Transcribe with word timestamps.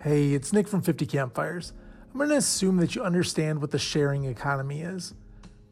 Hey, 0.00 0.32
it's 0.32 0.52
Nick 0.52 0.68
from 0.68 0.80
50 0.80 1.06
Campfires. 1.06 1.72
I'm 2.12 2.18
going 2.18 2.30
to 2.30 2.36
assume 2.36 2.76
that 2.76 2.94
you 2.94 3.02
understand 3.02 3.60
what 3.60 3.72
the 3.72 3.80
sharing 3.80 4.26
economy 4.26 4.82
is. 4.82 5.12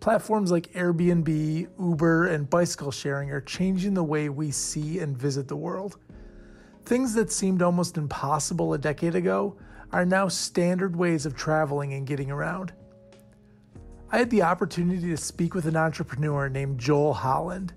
Platforms 0.00 0.50
like 0.50 0.72
Airbnb, 0.72 1.68
Uber, 1.78 2.26
and 2.26 2.50
bicycle 2.50 2.90
sharing 2.90 3.30
are 3.30 3.40
changing 3.40 3.94
the 3.94 4.02
way 4.02 4.28
we 4.28 4.50
see 4.50 4.98
and 4.98 5.16
visit 5.16 5.46
the 5.46 5.54
world. 5.54 5.98
Things 6.84 7.14
that 7.14 7.30
seemed 7.30 7.62
almost 7.62 7.98
impossible 7.98 8.74
a 8.74 8.78
decade 8.78 9.14
ago 9.14 9.56
are 9.92 10.04
now 10.04 10.26
standard 10.26 10.96
ways 10.96 11.24
of 11.24 11.36
traveling 11.36 11.92
and 11.92 12.04
getting 12.04 12.32
around. 12.32 12.72
I 14.10 14.18
had 14.18 14.30
the 14.30 14.42
opportunity 14.42 15.08
to 15.08 15.16
speak 15.16 15.54
with 15.54 15.66
an 15.66 15.76
entrepreneur 15.76 16.48
named 16.48 16.80
Joel 16.80 17.14
Holland. 17.14 17.74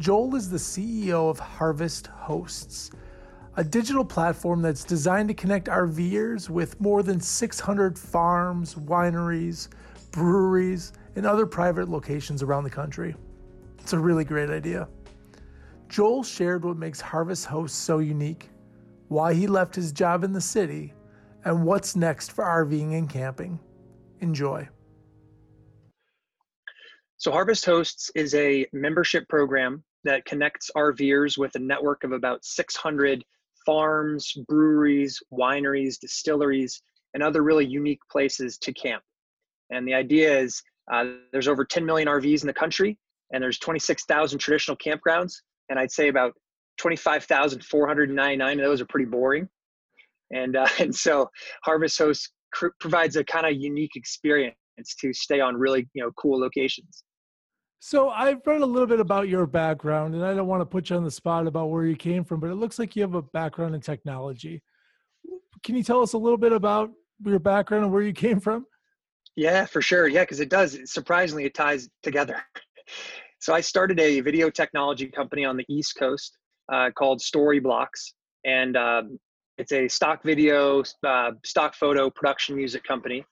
Joel 0.00 0.34
is 0.34 0.50
the 0.50 0.56
CEO 0.56 1.30
of 1.30 1.38
Harvest 1.38 2.08
Hosts 2.08 2.90
a 3.58 3.64
digital 3.64 4.04
platform 4.04 4.62
that's 4.62 4.84
designed 4.84 5.26
to 5.26 5.34
connect 5.34 5.68
our 5.68 5.88
RVers 5.88 6.48
with 6.48 6.80
more 6.80 7.02
than 7.02 7.20
600 7.20 7.98
farms, 7.98 8.76
wineries, 8.76 9.68
breweries, 10.12 10.92
and 11.16 11.26
other 11.26 11.44
private 11.44 11.88
locations 11.88 12.40
around 12.40 12.62
the 12.62 12.70
country. 12.70 13.16
It's 13.80 13.94
a 13.94 13.98
really 13.98 14.24
great 14.24 14.48
idea. 14.48 14.86
Joel 15.88 16.22
shared 16.22 16.64
what 16.64 16.76
makes 16.76 17.00
Harvest 17.00 17.46
Host 17.46 17.80
so 17.80 17.98
unique, 17.98 18.48
why 19.08 19.34
he 19.34 19.48
left 19.48 19.74
his 19.74 19.90
job 19.90 20.22
in 20.22 20.32
the 20.32 20.40
city, 20.40 20.94
and 21.44 21.64
what's 21.64 21.96
next 21.96 22.30
for 22.30 22.44
RVing 22.44 22.96
and 22.96 23.10
camping. 23.10 23.58
Enjoy. 24.20 24.68
So, 27.16 27.32
Harvest 27.32 27.64
Hosts 27.64 28.12
is 28.14 28.36
a 28.36 28.66
membership 28.72 29.28
program 29.28 29.82
that 30.04 30.24
connects 30.26 30.70
RVers 30.76 31.36
with 31.36 31.56
a 31.56 31.58
network 31.58 32.04
of 32.04 32.12
about 32.12 32.44
600 32.44 33.24
farms, 33.68 34.32
breweries, 34.48 35.20
wineries, 35.30 36.00
distilleries, 36.00 36.80
and 37.12 37.22
other 37.22 37.42
really 37.42 37.66
unique 37.66 38.00
places 38.10 38.56
to 38.56 38.72
camp. 38.72 39.02
And 39.68 39.86
the 39.86 39.92
idea 39.92 40.38
is 40.38 40.62
uh, 40.90 41.04
there's 41.32 41.48
over 41.48 41.66
10 41.66 41.84
million 41.84 42.08
RVs 42.08 42.40
in 42.40 42.46
the 42.46 42.54
country, 42.54 42.96
and 43.30 43.42
there's 43.42 43.58
26,000 43.58 44.38
traditional 44.38 44.74
campgrounds, 44.78 45.34
and 45.68 45.78
I'd 45.78 45.90
say 45.90 46.08
about 46.08 46.32
25,499 46.78 48.58
of 48.58 48.64
those 48.64 48.80
are 48.80 48.86
pretty 48.86 49.04
boring. 49.04 49.46
And 50.30 50.56
uh, 50.56 50.66
and 50.78 50.94
so 50.94 51.28
Harvest 51.62 51.98
Host 51.98 52.32
cr- 52.54 52.68
provides 52.80 53.16
a 53.16 53.24
kind 53.24 53.44
of 53.44 53.52
unique 53.52 53.96
experience 53.96 54.56
to 54.98 55.12
stay 55.12 55.40
on 55.40 55.56
really 55.56 55.86
you 55.92 56.02
know 56.02 56.10
cool 56.16 56.40
locations. 56.40 57.04
So 57.80 58.10
I've 58.10 58.44
read 58.44 58.60
a 58.60 58.66
little 58.66 58.88
bit 58.88 58.98
about 58.98 59.28
your 59.28 59.46
background, 59.46 60.14
and 60.14 60.24
I 60.24 60.34
don't 60.34 60.48
want 60.48 60.60
to 60.62 60.66
put 60.66 60.90
you 60.90 60.96
on 60.96 61.04
the 61.04 61.10
spot 61.10 61.46
about 61.46 61.66
where 61.66 61.84
you 61.84 61.96
came 61.96 62.24
from, 62.24 62.40
but 62.40 62.50
it 62.50 62.56
looks 62.56 62.78
like 62.78 62.96
you 62.96 63.02
have 63.02 63.14
a 63.14 63.22
background 63.22 63.74
in 63.74 63.80
technology. 63.80 64.62
Can 65.62 65.76
you 65.76 65.84
tell 65.84 66.02
us 66.02 66.12
a 66.12 66.18
little 66.18 66.38
bit 66.38 66.52
about 66.52 66.90
your 67.24 67.38
background 67.38 67.84
and 67.84 67.92
where 67.92 68.02
you 68.02 68.12
came 68.12 68.40
from? 68.40 68.66
Yeah, 69.36 69.64
for 69.66 69.80
sure. 69.80 70.08
Yeah, 70.08 70.22
because 70.22 70.40
it 70.40 70.50
does. 70.50 70.78
Surprisingly, 70.86 71.44
it 71.44 71.54
ties 71.54 71.88
together. 72.02 72.42
so 73.38 73.54
I 73.54 73.60
started 73.60 74.00
a 74.00 74.20
video 74.20 74.50
technology 74.50 75.06
company 75.06 75.44
on 75.44 75.56
the 75.56 75.64
East 75.68 75.94
Coast 75.96 76.36
uh, 76.72 76.90
called 76.90 77.20
Storyblocks, 77.20 78.12
and 78.44 78.76
um, 78.76 79.20
it's 79.56 79.70
a 79.70 79.86
stock 79.86 80.24
video, 80.24 80.82
uh, 81.06 81.30
stock 81.44 81.76
photo 81.76 82.10
production 82.10 82.56
music 82.56 82.82
company. 82.82 83.24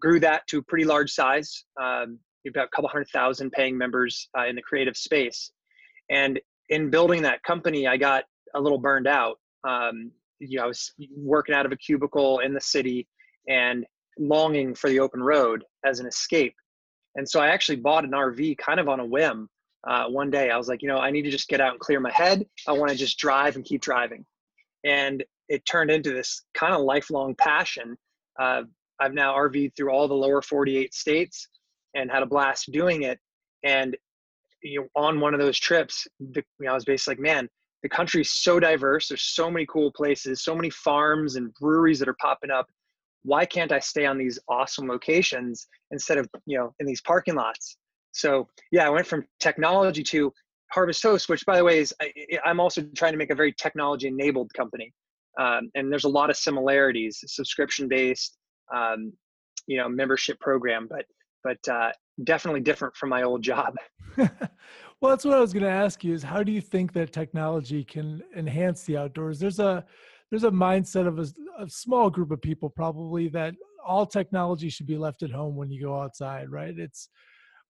Grew 0.00 0.18
that 0.18 0.42
to 0.48 0.58
a 0.58 0.62
pretty 0.62 0.84
large 0.84 1.12
size. 1.12 1.64
Um, 1.80 2.18
we've 2.44 2.54
got 2.54 2.66
a 2.66 2.68
couple 2.68 2.88
hundred 2.88 3.08
thousand 3.08 3.50
paying 3.52 3.76
members 3.76 4.28
uh, 4.38 4.46
in 4.46 4.56
the 4.56 4.62
creative 4.62 4.96
space. 4.96 5.50
And 6.10 6.40
in 6.68 6.90
building 6.90 7.22
that 7.22 7.42
company 7.42 7.86
i 7.86 7.96
got 7.96 8.24
a 8.54 8.60
little 8.60 8.78
burned 8.78 9.06
out. 9.06 9.38
Um, 9.64 10.10
you 10.40 10.58
know 10.58 10.64
i 10.64 10.66
was 10.66 10.92
working 11.16 11.54
out 11.54 11.66
of 11.66 11.72
a 11.72 11.76
cubicle 11.76 12.40
in 12.40 12.52
the 12.52 12.60
city 12.60 13.06
and 13.48 13.86
longing 14.18 14.74
for 14.74 14.88
the 14.90 15.00
open 15.00 15.22
road 15.22 15.64
as 15.84 16.00
an 16.00 16.06
escape. 16.06 16.54
And 17.16 17.28
so 17.28 17.40
i 17.40 17.48
actually 17.48 17.76
bought 17.76 18.04
an 18.04 18.10
rv 18.10 18.58
kind 18.58 18.80
of 18.80 18.88
on 18.88 19.00
a 19.00 19.06
whim 19.06 19.48
uh, 19.86 20.06
one 20.06 20.30
day. 20.30 20.50
I 20.50 20.56
was 20.56 20.68
like 20.68 20.82
you 20.82 20.88
know 20.88 20.98
i 20.98 21.10
need 21.10 21.22
to 21.22 21.30
just 21.30 21.48
get 21.48 21.60
out 21.60 21.72
and 21.72 21.80
clear 21.80 22.00
my 22.00 22.12
head. 22.12 22.46
I 22.68 22.72
want 22.72 22.90
to 22.90 22.96
just 22.96 23.18
drive 23.18 23.56
and 23.56 23.64
keep 23.64 23.80
driving. 23.80 24.24
And 24.84 25.24
it 25.48 25.64
turned 25.66 25.90
into 25.90 26.12
this 26.12 26.42
kind 26.54 26.74
of 26.74 26.80
lifelong 26.82 27.34
passion. 27.36 27.96
Uh, 28.38 28.62
i've 29.00 29.14
now 29.14 29.34
rv'd 29.36 29.74
through 29.76 29.90
all 29.90 30.08
the 30.08 30.14
lower 30.14 30.42
48 30.42 30.94
states 30.94 31.48
and 31.94 32.10
had 32.10 32.22
a 32.22 32.26
blast 32.26 32.70
doing 32.72 33.02
it. 33.02 33.18
And 33.62 33.96
you 34.62 34.80
know, 34.80 34.88
on 34.96 35.20
one 35.20 35.34
of 35.34 35.40
those 35.40 35.58
trips, 35.58 36.06
the, 36.18 36.42
you 36.58 36.66
know, 36.66 36.72
I 36.72 36.74
was 36.74 36.84
basically 36.84 37.16
like, 37.16 37.20
man, 37.22 37.48
the 37.82 37.88
country's 37.88 38.30
so 38.30 38.58
diverse. 38.58 39.08
There's 39.08 39.22
so 39.22 39.50
many 39.50 39.66
cool 39.66 39.92
places, 39.92 40.42
so 40.42 40.54
many 40.54 40.70
farms 40.70 41.36
and 41.36 41.52
breweries 41.54 41.98
that 41.98 42.08
are 42.08 42.16
popping 42.20 42.50
up. 42.50 42.66
Why 43.24 43.44
can't 43.44 43.72
I 43.72 43.78
stay 43.78 44.06
on 44.06 44.18
these 44.18 44.38
awesome 44.48 44.88
locations 44.88 45.66
instead 45.90 46.18
of 46.18 46.28
you 46.46 46.58
know 46.58 46.74
in 46.80 46.86
these 46.86 47.02
parking 47.02 47.34
lots? 47.34 47.76
So 48.12 48.48
yeah, 48.72 48.86
I 48.86 48.90
went 48.90 49.06
from 49.06 49.24
technology 49.38 50.02
to 50.04 50.32
Harvest 50.72 51.02
Host, 51.02 51.28
which 51.28 51.44
by 51.44 51.56
the 51.58 51.64
way 51.64 51.78
is 51.78 51.94
I, 52.00 52.12
am 52.44 52.58
also 52.58 52.82
trying 52.96 53.12
to 53.12 53.18
make 53.18 53.30
a 53.30 53.34
very 53.34 53.52
technology 53.52 54.08
enabled 54.08 54.52
company, 54.54 54.92
um, 55.38 55.70
and 55.74 55.92
there's 55.92 56.04
a 56.04 56.08
lot 56.08 56.30
of 56.30 56.36
similarities, 56.36 57.22
subscription 57.26 57.86
based, 57.86 58.38
um, 58.74 59.12
you 59.66 59.76
know, 59.76 59.88
membership 59.88 60.40
program, 60.40 60.86
but 60.88 61.04
but 61.44 61.68
uh, 61.68 61.92
definitely 62.24 62.60
different 62.60 62.96
from 62.96 63.10
my 63.10 63.22
old 63.22 63.42
job. 63.42 63.76
well, 64.16 64.30
that's 65.02 65.24
what 65.24 65.34
I 65.34 65.40
was 65.40 65.52
going 65.52 65.64
to 65.64 65.70
ask 65.70 66.02
you: 66.02 66.14
is 66.14 66.22
how 66.22 66.42
do 66.42 66.50
you 66.50 66.60
think 66.60 66.92
that 66.94 67.12
technology 67.12 67.84
can 67.84 68.22
enhance 68.36 68.82
the 68.84 68.96
outdoors? 68.96 69.38
There's 69.38 69.60
a 69.60 69.84
there's 70.30 70.44
a 70.44 70.50
mindset 70.50 71.06
of 71.06 71.18
a, 71.18 71.26
a 71.62 71.68
small 71.68 72.10
group 72.10 72.30
of 72.30 72.40
people 72.40 72.70
probably 72.70 73.28
that 73.28 73.54
all 73.86 74.06
technology 74.06 74.70
should 74.70 74.86
be 74.86 74.96
left 74.96 75.22
at 75.22 75.30
home 75.30 75.54
when 75.54 75.70
you 75.70 75.82
go 75.82 76.00
outside, 76.00 76.50
right? 76.50 76.76
It's 76.76 77.08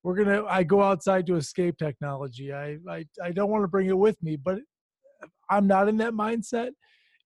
we're 0.04 0.14
gonna 0.14 0.44
I 0.46 0.62
go 0.62 0.82
outside 0.82 1.26
to 1.26 1.36
escape 1.36 1.76
technology. 1.76 2.52
I 2.52 2.78
I, 2.88 3.04
I 3.22 3.32
don't 3.32 3.50
want 3.50 3.64
to 3.64 3.68
bring 3.68 3.88
it 3.88 3.98
with 3.98 4.22
me, 4.22 4.36
but 4.36 4.60
I'm 5.50 5.66
not 5.66 5.88
in 5.88 5.96
that 5.98 6.12
mindset. 6.12 6.70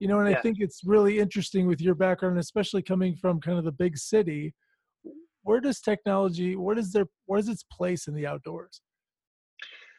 You 0.00 0.06
know, 0.06 0.20
and 0.20 0.30
yeah. 0.30 0.38
I 0.38 0.40
think 0.40 0.58
it's 0.60 0.82
really 0.84 1.18
interesting 1.18 1.66
with 1.66 1.80
your 1.80 1.96
background, 1.96 2.38
especially 2.38 2.82
coming 2.82 3.16
from 3.16 3.40
kind 3.40 3.58
of 3.58 3.64
the 3.64 3.72
big 3.72 3.98
city 3.98 4.54
where 5.48 5.60
does 5.60 5.80
technology 5.80 6.56
where 6.56 6.74
does 6.74 6.92
there 6.92 7.06
what 7.24 7.40
is 7.40 7.48
its 7.48 7.64
place 7.72 8.06
in 8.06 8.14
the 8.14 8.26
outdoors 8.26 8.82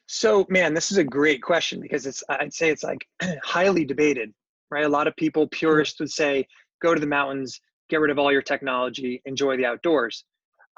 so 0.05 0.45
man 0.47 0.75
this 0.75 0.91
is 0.91 0.97
a 0.97 1.03
great 1.03 1.41
question 1.41 1.81
because 1.81 2.05
it's 2.05 2.23
i'd 2.29 2.53
say 2.53 2.69
it's 2.69 2.83
like 2.83 3.03
highly 3.43 3.83
debated 3.83 4.31
right 4.69 4.85
a 4.85 4.89
lot 4.89 5.07
of 5.07 5.15
people 5.15 5.47
purists 5.47 5.99
would 5.99 6.11
say 6.11 6.45
go 6.83 6.93
to 6.93 7.01
the 7.01 7.07
mountains 7.07 7.59
get 7.89 7.99
rid 7.99 8.11
of 8.11 8.19
all 8.19 8.31
your 8.31 8.43
technology 8.43 9.23
enjoy 9.25 9.57
the 9.57 9.65
outdoors 9.65 10.23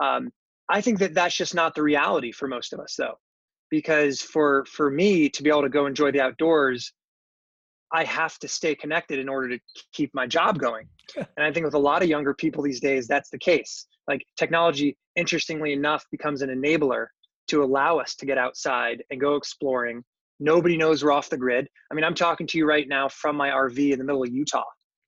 um, 0.02 0.32
i 0.70 0.80
think 0.80 1.00
that 1.00 1.14
that's 1.14 1.36
just 1.36 1.54
not 1.54 1.76
the 1.76 1.84
reality 1.84 2.32
for 2.32 2.48
most 2.48 2.72
of 2.72 2.80
us 2.80 2.96
though 2.98 3.16
because 3.70 4.22
for 4.22 4.64
for 4.66 4.90
me 4.90 5.28
to 5.28 5.44
be 5.44 5.50
able 5.50 5.62
to 5.62 5.70
go 5.70 5.86
enjoy 5.86 6.12
the 6.12 6.22
outdoors 6.22 6.94
I 7.94 8.06
have 8.06 8.40
to 8.40 8.48
stay 8.48 8.74
connected 8.74 9.20
in 9.20 9.28
order 9.28 9.50
to 9.50 9.60
keep 9.92 10.14
my 10.14 10.26
job 10.26 10.60
going. 10.60 10.88
and 11.18 11.46
I 11.46 11.52
think 11.52 11.66
with 11.66 11.74
a 11.74 11.80
lot 11.80 12.02
of 12.02 12.08
younger 12.08 12.34
people 12.34 12.64
these 12.64 12.80
days, 12.80 13.06
that's 13.06 13.30
the 13.30 13.38
case. 13.38 13.86
Like 14.08 14.26
technology, 14.38 14.98
interestingly 15.16 15.74
enough, 15.74 16.06
becomes 16.12 16.42
an 16.42 16.50
enabler 16.50 17.08
to 17.50 17.64
allow 17.64 17.98
us 17.98 18.16
to 18.16 18.26
get 18.26 18.38
outside 18.38 19.04
and 19.10 19.20
go 19.20 19.36
exploring. 19.36 20.04
Nobody 20.40 20.78
knows 20.78 21.04
we're 21.04 21.12
off 21.12 21.30
the 21.30 21.38
grid. 21.38 21.68
I 21.92 21.96
mean, 21.96 22.04
I'm 22.04 22.16
talking 22.16 22.48
to 22.48 22.58
you 22.58 22.66
right 22.66 22.88
now 22.88 23.08
from 23.10 23.36
my 23.36 23.50
RV 23.50 23.92
in 23.92 24.00
the 24.00 24.06
middle 24.06 24.24
of 24.24 24.30
Utah. 24.30 24.64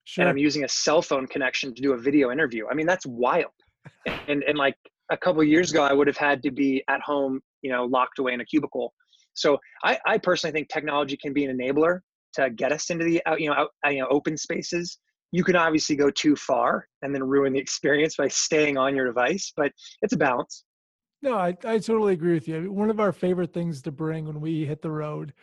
Sure. 0.06 0.24
And 0.24 0.30
I'm 0.30 0.38
using 0.38 0.64
a 0.64 0.68
cell 0.68 1.02
phone 1.02 1.28
connection 1.28 1.74
to 1.74 1.82
do 1.82 1.94
a 1.94 1.98
video 1.98 2.32
interview. 2.32 2.68
I 2.70 2.74
mean, 2.74 2.86
that's 2.86 3.06
wild. 3.06 3.52
and 4.28 4.44
and 4.44 4.58
like 4.58 4.76
a 5.12 5.18
couple 5.18 5.44
years 5.44 5.72
ago, 5.72 5.84
I 5.84 5.94
would 5.94 6.08
have 6.08 6.18
had 6.18 6.44
to 6.44 6.52
be 6.52 6.84
at 6.90 7.02
home, 7.02 7.40
you 7.62 7.72
know, 7.72 7.86
locked 7.86 8.20
away 8.20 8.34
in 8.34 8.42
a 8.42 8.46
cubicle. 8.46 8.94
So 9.34 9.58
I, 9.84 9.98
I 10.06 10.18
personally 10.18 10.52
think 10.52 10.70
technology 10.70 11.18
can 11.18 11.34
be 11.34 11.46
an 11.46 11.58
enabler 11.58 12.00
to 12.34 12.50
get 12.50 12.72
us 12.72 12.90
into 12.90 13.06
the 13.06 13.22
you 13.38 13.50
know 13.50 13.56
out, 13.56 13.70
uh, 13.86 13.90
you 13.90 14.00
know 14.00 14.08
open 14.10 14.38
spaces 14.38 14.98
you 15.34 15.44
can 15.44 15.56
obviously 15.56 15.96
go 15.96 16.12
too 16.12 16.36
far 16.36 16.88
and 17.02 17.14
then 17.14 17.24
ruin 17.24 17.54
the 17.54 17.60
experience 17.60 18.16
by 18.16 18.28
staying 18.28 18.78
on 18.78 18.96
your 18.96 19.06
device 19.06 19.52
but 19.58 19.72
it's 20.02 20.14
a 20.14 20.18
balance. 20.18 20.64
No 21.22 21.36
i, 21.36 21.56
I 21.66 21.80
totally 21.80 22.14
agree 22.14 22.34
with 22.34 22.48
you. 22.48 22.72
One 22.72 22.90
of 22.90 23.00
our 23.00 23.12
favorite 23.12 23.54
things 23.54 23.82
to 23.82 23.92
bring 23.92 24.26
when 24.26 24.40
we 24.40 24.66
hit 24.66 24.82
the 24.82 24.92
road 24.92 25.34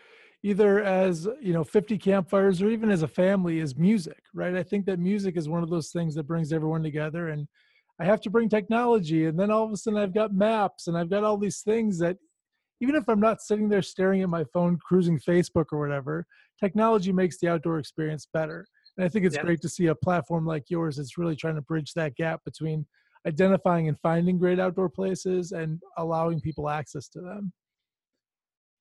either 0.43 0.83
as 0.83 1.29
you 1.41 1.53
know 1.53 1.65
50 1.65 1.99
campfires 1.99 2.63
or 2.63 2.71
even 2.71 2.91
as 2.91 3.03
a 3.03 3.09
family 3.09 3.59
is 3.59 3.77
music 3.77 4.23
right? 4.33 4.55
I 4.55 4.63
think 4.63 4.87
that 4.87 4.99
music 4.99 5.37
is 5.37 5.49
one 5.49 5.63
of 5.63 5.71
those 5.71 5.91
things 5.91 6.15
that 6.15 6.27
brings 6.27 6.53
everyone 6.53 6.83
together 6.83 7.29
and 7.29 7.47
i 8.01 8.05
have 8.05 8.21
to 8.23 8.31
bring 8.31 8.49
technology 8.49 9.27
and 9.27 9.39
then 9.39 9.51
all 9.51 9.65
of 9.65 9.73
a 9.73 9.77
sudden 9.77 9.99
i've 9.99 10.15
got 10.15 10.33
maps 10.33 10.87
and 10.87 10.97
i've 10.97 11.11
got 11.11 11.25
all 11.25 11.37
these 11.37 11.61
things 11.61 11.99
that 11.99 12.17
even 12.81 12.95
if 12.95 13.09
I'm 13.09 13.21
not 13.21 13.43
sitting 13.43 13.69
there 13.69 13.83
staring 13.83 14.23
at 14.23 14.29
my 14.29 14.45
phone, 14.53 14.79
cruising 14.79 15.19
Facebook 15.19 15.67
or 15.73 15.79
whatever, 15.79 16.27
technology 16.59 17.13
makes 17.13 17.39
the 17.39 17.49
outdoor 17.49 17.79
experience 17.79 18.27
better. 18.33 18.67
And 19.01 19.07
I 19.07 19.09
think 19.09 19.25
it's 19.25 19.37
yeah. 19.37 19.45
great 19.45 19.63
to 19.63 19.69
see 19.71 19.87
a 19.87 19.95
platform 19.95 20.45
like 20.45 20.69
yours 20.69 20.99
that's 20.99 21.17
really 21.17 21.35
trying 21.35 21.55
to 21.55 21.63
bridge 21.63 21.95
that 21.95 22.17
gap 22.17 22.45
between 22.45 22.85
identifying 23.27 23.89
and 23.89 23.99
finding 24.01 24.37
great 24.37 24.61
outdoor 24.61 24.91
places 24.91 25.53
and 25.53 25.81
allowing 25.97 26.39
people 26.39 26.69
access 26.69 27.09
to 27.09 27.23
them. 27.23 27.51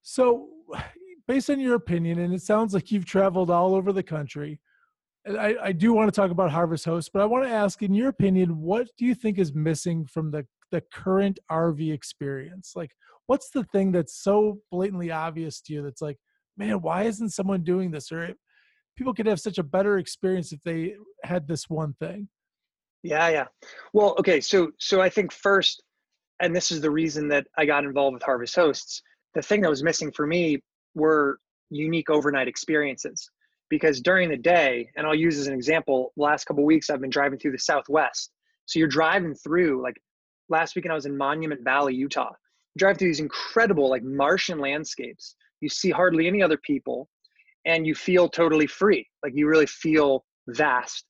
So, 0.01 0.49
based 1.29 1.49
on 1.49 1.61
your 1.61 1.75
opinion, 1.75 2.19
and 2.19 2.33
it 2.33 2.41
sounds 2.41 2.73
like 2.73 2.91
you've 2.91 3.05
traveled 3.05 3.49
all 3.49 3.73
over 3.73 3.93
the 3.93 4.03
country, 4.03 4.59
I, 5.25 5.55
I 5.63 5.71
do 5.71 5.93
want 5.93 6.13
to 6.13 6.21
talk 6.21 6.31
about 6.31 6.51
Harvest 6.51 6.83
Host, 6.83 7.11
but 7.13 7.21
I 7.21 7.25
want 7.25 7.45
to 7.45 7.49
ask, 7.49 7.81
in 7.81 7.93
your 7.93 8.09
opinion, 8.09 8.59
what 8.59 8.89
do 8.97 9.05
you 9.05 9.15
think 9.15 9.39
is 9.39 9.53
missing 9.53 10.05
from 10.05 10.31
the 10.31 10.45
the 10.69 10.83
current 10.93 11.39
RV 11.49 11.93
experience? 11.93 12.73
Like, 12.75 12.91
what's 13.27 13.51
the 13.51 13.63
thing 13.63 13.93
that's 13.93 14.21
so 14.21 14.59
blatantly 14.69 15.11
obvious 15.11 15.61
to 15.61 15.73
you 15.73 15.81
that's 15.81 16.01
like, 16.01 16.17
man, 16.57 16.81
why 16.81 17.03
isn't 17.03 17.29
someone 17.29 17.63
doing 17.63 17.89
this? 17.89 18.11
Or 18.11 18.33
people 18.99 19.13
could 19.13 19.25
have 19.25 19.39
such 19.39 19.57
a 19.57 19.63
better 19.63 19.97
experience 19.97 20.51
if 20.51 20.61
they 20.61 20.93
had 21.23 21.47
this 21.47 21.69
one 21.69 21.93
thing. 21.93 22.27
Yeah, 23.01 23.29
yeah. 23.29 23.45
Well, 23.93 24.13
okay, 24.19 24.41
so 24.41 24.71
so 24.77 24.99
I 25.01 25.09
think 25.09 25.31
first, 25.31 25.81
and 26.41 26.53
this 26.53 26.69
is 26.69 26.81
the 26.81 26.91
reason 26.91 27.29
that 27.29 27.47
I 27.57 27.65
got 27.65 27.85
involved 27.85 28.15
with 28.15 28.23
Harvest 28.23 28.55
Hosts. 28.57 29.01
The 29.35 29.41
thing 29.41 29.61
that 29.61 29.69
was 29.69 29.83
missing 29.83 30.11
for 30.11 30.27
me 30.27 30.61
were 30.95 31.39
unique 31.69 32.09
overnight 32.09 32.49
experiences 32.49 33.31
because 33.69 34.01
during 34.01 34.29
the 34.29 34.37
day, 34.37 34.89
and 34.97 35.07
I'll 35.07 35.15
use 35.15 35.37
as 35.39 35.47
an 35.47 35.53
example, 35.53 36.11
last 36.17 36.43
couple 36.45 36.65
weeks 36.65 36.89
I've 36.89 36.99
been 36.99 37.09
driving 37.09 37.39
through 37.39 37.53
the 37.53 37.59
Southwest. 37.59 38.31
So 38.65 38.79
you're 38.79 38.89
driving 38.89 39.33
through 39.33 39.81
like 39.81 39.95
last 40.49 40.75
weekend 40.75 40.91
I 40.91 40.95
was 40.95 41.05
in 41.05 41.15
Monument 41.15 41.63
Valley, 41.63 41.95
Utah. 41.95 42.33
You 42.75 42.79
drive 42.79 42.97
through 42.97 43.09
these 43.09 43.21
incredible 43.21 43.89
like 43.89 44.03
Martian 44.03 44.59
landscapes. 44.59 45.35
You 45.61 45.69
see 45.69 45.89
hardly 45.89 46.27
any 46.27 46.43
other 46.43 46.57
people, 46.57 47.07
and 47.65 47.85
you 47.85 47.95
feel 47.95 48.29
totally 48.29 48.67
free. 48.67 49.07
Like 49.23 49.33
you 49.35 49.47
really 49.47 49.65
feel 49.65 50.25
vast. 50.47 51.05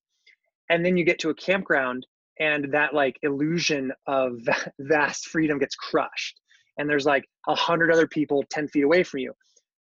And 0.70 0.86
then 0.86 0.98
you 0.98 1.04
get 1.04 1.20
to 1.20 1.30
a 1.30 1.36
campground, 1.36 2.06
and 2.40 2.72
that 2.72 2.94
like 2.94 3.18
illusion 3.24 3.92
of 4.08 4.40
vast 4.80 5.28
freedom 5.28 5.60
gets 5.60 5.76
crushed. 5.76 6.40
And 6.78 6.90
there's 6.90 7.06
like 7.06 7.26
a 7.48 7.56
hundred 7.56 7.92
other 7.92 8.08
people 8.08 8.44
10 8.50 8.70
feet 8.70 8.84
away 8.84 9.04
from 9.04 9.20
you. 9.20 9.34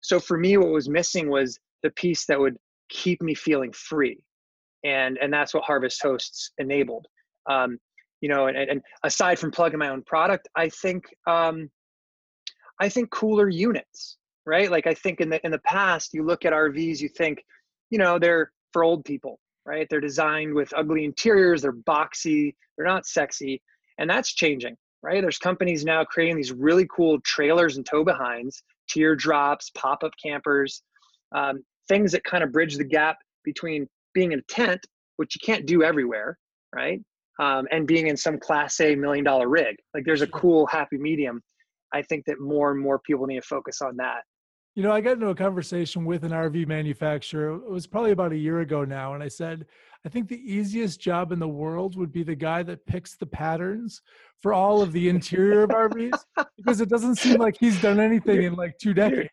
So 0.01 0.19
for 0.19 0.37
me, 0.37 0.57
what 0.57 0.69
was 0.69 0.89
missing 0.89 1.29
was 1.29 1.59
the 1.83 1.91
piece 1.91 2.25
that 2.25 2.39
would 2.39 2.57
keep 2.89 3.21
me 3.21 3.35
feeling 3.35 3.71
free. 3.73 4.19
And, 4.83 5.17
and 5.21 5.31
that's 5.31 5.53
what 5.53 5.63
Harvest 5.63 6.01
Hosts 6.01 6.51
enabled. 6.57 7.07
Um, 7.47 7.77
you 8.21 8.29
know, 8.29 8.47
and, 8.47 8.57
and 8.57 8.81
aside 9.03 9.37
from 9.37 9.51
plugging 9.51 9.79
my 9.79 9.89
own 9.89 10.01
product, 10.03 10.47
I 10.55 10.69
think 10.69 11.03
um, 11.27 11.69
I 12.79 12.89
think 12.89 13.09
cooler 13.09 13.49
units, 13.49 14.16
right? 14.47 14.71
Like 14.71 14.87
I 14.87 14.93
think 14.93 15.21
in 15.21 15.29
the 15.29 15.45
in 15.45 15.51
the 15.51 15.59
past, 15.59 16.13
you 16.13 16.23
look 16.23 16.45
at 16.45 16.53
RVs, 16.53 16.99
you 16.99 17.09
think, 17.09 17.43
you 17.91 17.99
know, 17.99 18.17
they're 18.17 18.51
for 18.73 18.83
old 18.83 19.05
people, 19.05 19.39
right? 19.65 19.87
They're 19.89 20.01
designed 20.01 20.53
with 20.53 20.73
ugly 20.75 21.05
interiors, 21.05 21.61
they're 21.61 21.73
boxy, 21.73 22.55
they're 22.77 22.87
not 22.87 23.05
sexy, 23.05 23.61
and 23.99 24.09
that's 24.09 24.33
changing, 24.33 24.75
right? 25.03 25.21
There's 25.21 25.37
companies 25.37 25.85
now 25.85 26.03
creating 26.03 26.37
these 26.37 26.51
really 26.51 26.87
cool 26.95 27.19
trailers 27.21 27.77
and 27.77 27.85
tow 27.85 28.03
behinds, 28.03 28.63
teardrops, 28.89 29.69
pop 29.75 30.03
up 30.03 30.13
campers, 30.23 30.81
um, 31.35 31.63
things 31.87 32.11
that 32.13 32.23
kind 32.23 32.43
of 32.43 32.51
bridge 32.51 32.77
the 32.77 32.83
gap 32.83 33.17
between 33.43 33.87
being 34.13 34.31
in 34.31 34.39
a 34.39 34.43
tent, 34.49 34.85
which 35.17 35.35
you 35.35 35.45
can't 35.45 35.67
do 35.67 35.83
everywhere, 35.83 36.39
right? 36.73 37.01
um, 37.39 37.67
and 37.71 37.87
being 37.87 38.07
in 38.07 38.17
some 38.17 38.39
class 38.39 38.79
A 38.79 38.95
million 38.95 39.23
dollar 39.23 39.47
rig. 39.47 39.75
Like 39.93 40.05
there's 40.05 40.21
a 40.21 40.27
cool 40.27 40.65
happy 40.67 40.97
medium. 40.97 41.41
I 41.93 42.01
think 42.01 42.25
that 42.25 42.39
more 42.39 42.71
and 42.71 42.81
more 42.81 42.99
people 42.99 43.27
need 43.27 43.41
to 43.41 43.47
focus 43.47 43.81
on 43.81 43.95
that. 43.97 44.23
You 44.77 44.83
know, 44.83 44.91
I 44.91 45.01
got 45.01 45.13
into 45.13 45.29
a 45.29 45.35
conversation 45.35 46.05
with 46.05 46.23
an 46.23 46.29
RV 46.29 46.67
manufacturer. 46.67 47.55
It 47.55 47.67
was 47.67 47.87
probably 47.87 48.11
about 48.11 48.31
a 48.31 48.37
year 48.37 48.59
ago 48.59 48.85
now. 48.85 49.15
And 49.15 49.23
I 49.23 49.27
said, 49.27 49.65
I 50.05 50.09
think 50.09 50.27
the 50.27 50.39
easiest 50.39 50.99
job 50.99 51.31
in 51.31 51.39
the 51.39 51.47
world 51.47 51.97
would 51.97 52.11
be 52.11 52.21
the 52.21 52.35
guy 52.35 52.61
that 52.61 52.85
picks 52.85 53.15
the 53.15 53.25
patterns 53.25 54.03
for 54.39 54.53
all 54.53 54.83
of 54.83 54.91
the 54.91 55.09
interior 55.09 55.63
of 55.63 55.71
RVs 55.71 56.19
because 56.57 56.79
it 56.79 56.89
doesn't 56.89 57.15
seem 57.15 57.39
like 57.39 57.57
he's 57.59 57.81
done 57.81 57.99
anything 57.99 58.43
in 58.43 58.53
like 58.53 58.77
two 58.77 58.93
decades. 58.93 59.31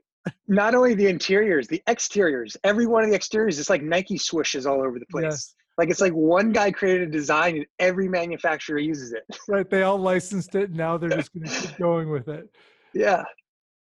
Not 0.48 0.74
only 0.74 0.94
the 0.94 1.08
interiors, 1.08 1.68
the 1.68 1.82
exteriors. 1.88 2.56
Every 2.64 2.86
one 2.86 3.04
of 3.04 3.10
the 3.10 3.16
exteriors 3.16 3.58
is 3.58 3.68
like 3.68 3.82
Nike 3.82 4.16
swooshes 4.16 4.64
all 4.64 4.80
over 4.80 4.98
the 4.98 5.04
place. 5.10 5.24
Yes. 5.24 5.54
Like 5.76 5.90
it's 5.90 6.00
like 6.00 6.14
one 6.14 6.52
guy 6.52 6.70
created 6.70 7.08
a 7.08 7.12
design 7.12 7.56
and 7.56 7.66
every 7.78 8.08
manufacturer 8.08 8.78
uses 8.78 9.12
it. 9.12 9.24
Right. 9.46 9.68
They 9.68 9.82
all 9.82 9.98
licensed 9.98 10.54
it. 10.54 10.70
And 10.70 10.78
now 10.78 10.96
they're 10.96 11.10
just 11.18 11.34
going 11.34 11.46
to 11.46 11.60
keep 11.60 11.76
going 11.76 12.08
with 12.08 12.28
it. 12.28 12.48
Yeah. 12.94 13.24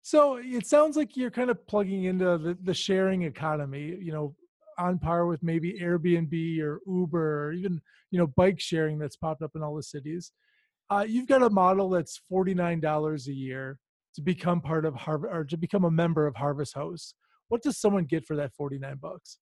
So 0.10 0.40
it 0.42 0.66
sounds 0.66 0.98
like 0.98 1.16
you're 1.16 1.30
kind 1.30 1.52
of 1.52 1.68
plugging 1.68 2.06
into 2.06 2.40
the, 2.40 2.58
the 2.64 2.74
sharing 2.74 3.22
economy, 3.22 3.96
you 4.02 4.12
know, 4.12 4.34
on 4.80 4.98
par 4.98 5.28
with 5.28 5.44
maybe 5.44 5.80
Airbnb 5.80 6.60
or 6.62 6.82
Uber 6.88 7.46
or 7.46 7.52
even, 7.52 7.80
you 8.10 8.18
know, 8.18 8.26
bike 8.26 8.60
sharing 8.60 8.98
that's 8.98 9.18
popped 9.18 9.44
up 9.44 9.52
in 9.54 9.62
all 9.62 9.76
the 9.76 9.84
cities. 9.84 10.32
Uh, 10.90 11.06
you've 11.08 11.28
got 11.28 11.44
a 11.44 11.50
model 11.52 11.92
that's 11.92 12.22
$49 12.34 13.28
a 13.28 13.32
year 13.32 13.78
to 14.16 14.22
become 14.24 14.62
part 14.62 14.84
of 14.84 14.96
Harvest 14.96 15.32
or 15.32 15.44
to 15.44 15.58
become 15.58 15.84
a 15.84 15.92
member 15.92 16.26
of 16.26 16.36
Harvest 16.36 16.74
Host. 16.74 17.14
What 17.50 17.62
does 17.62 17.80
someone 17.80 18.06
get 18.06 18.26
for 18.26 18.36
that 18.38 18.52
49 18.56 18.96
bucks? 19.00 19.38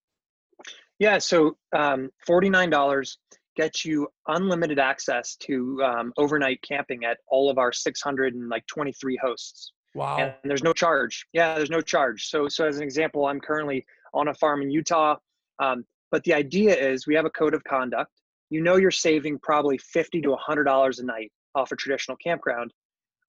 Yeah, 1.00 1.18
so 1.20 1.56
um, 1.74 2.10
$49 2.28 3.16
gets 3.56 3.86
you 3.86 4.10
unlimited 4.28 4.80
access 4.80 5.38
to 5.44 5.82
um, 5.82 6.12
overnight 6.18 6.62
camping 6.62 7.06
at 7.06 7.20
all 7.30 7.50
of 7.50 7.58
our 7.58 7.72
623 7.72 9.20
hosts. 9.24 9.72
Wow. 9.98 10.18
And 10.18 10.34
there's 10.44 10.64
no 10.64 10.74
charge. 10.74 11.26
Yeah, 11.34 11.56
there's 11.56 11.72
no 11.72 11.82
charge. 11.82 12.28
So, 12.28 12.48
so 12.48 12.68
as 12.68 12.78
an 12.78 12.84
example, 12.84 13.26
I'm 13.26 13.42
currently 13.42 13.84
on 14.14 14.28
a 14.28 14.34
farm 14.36 14.62
in 14.62 14.70
Utah. 14.70 15.16
Um, 15.58 15.86
but 16.12 16.24
the 16.24 16.36
idea 16.36 16.76
is 16.76 17.08
we 17.08 17.16
have 17.16 17.26
a 17.26 17.32
code 17.32 17.56
of 17.56 17.64
conduct. 17.64 18.12
You 18.52 18.62
know, 18.62 18.76
you're 18.76 18.92
saving 18.92 19.40
probably 19.40 19.80
50 19.80 20.22
to 20.22 20.38
$100 20.50 21.00
a 21.00 21.04
night 21.04 21.32
off 21.56 21.72
a 21.72 21.76
traditional 21.76 22.16
campground. 22.18 22.72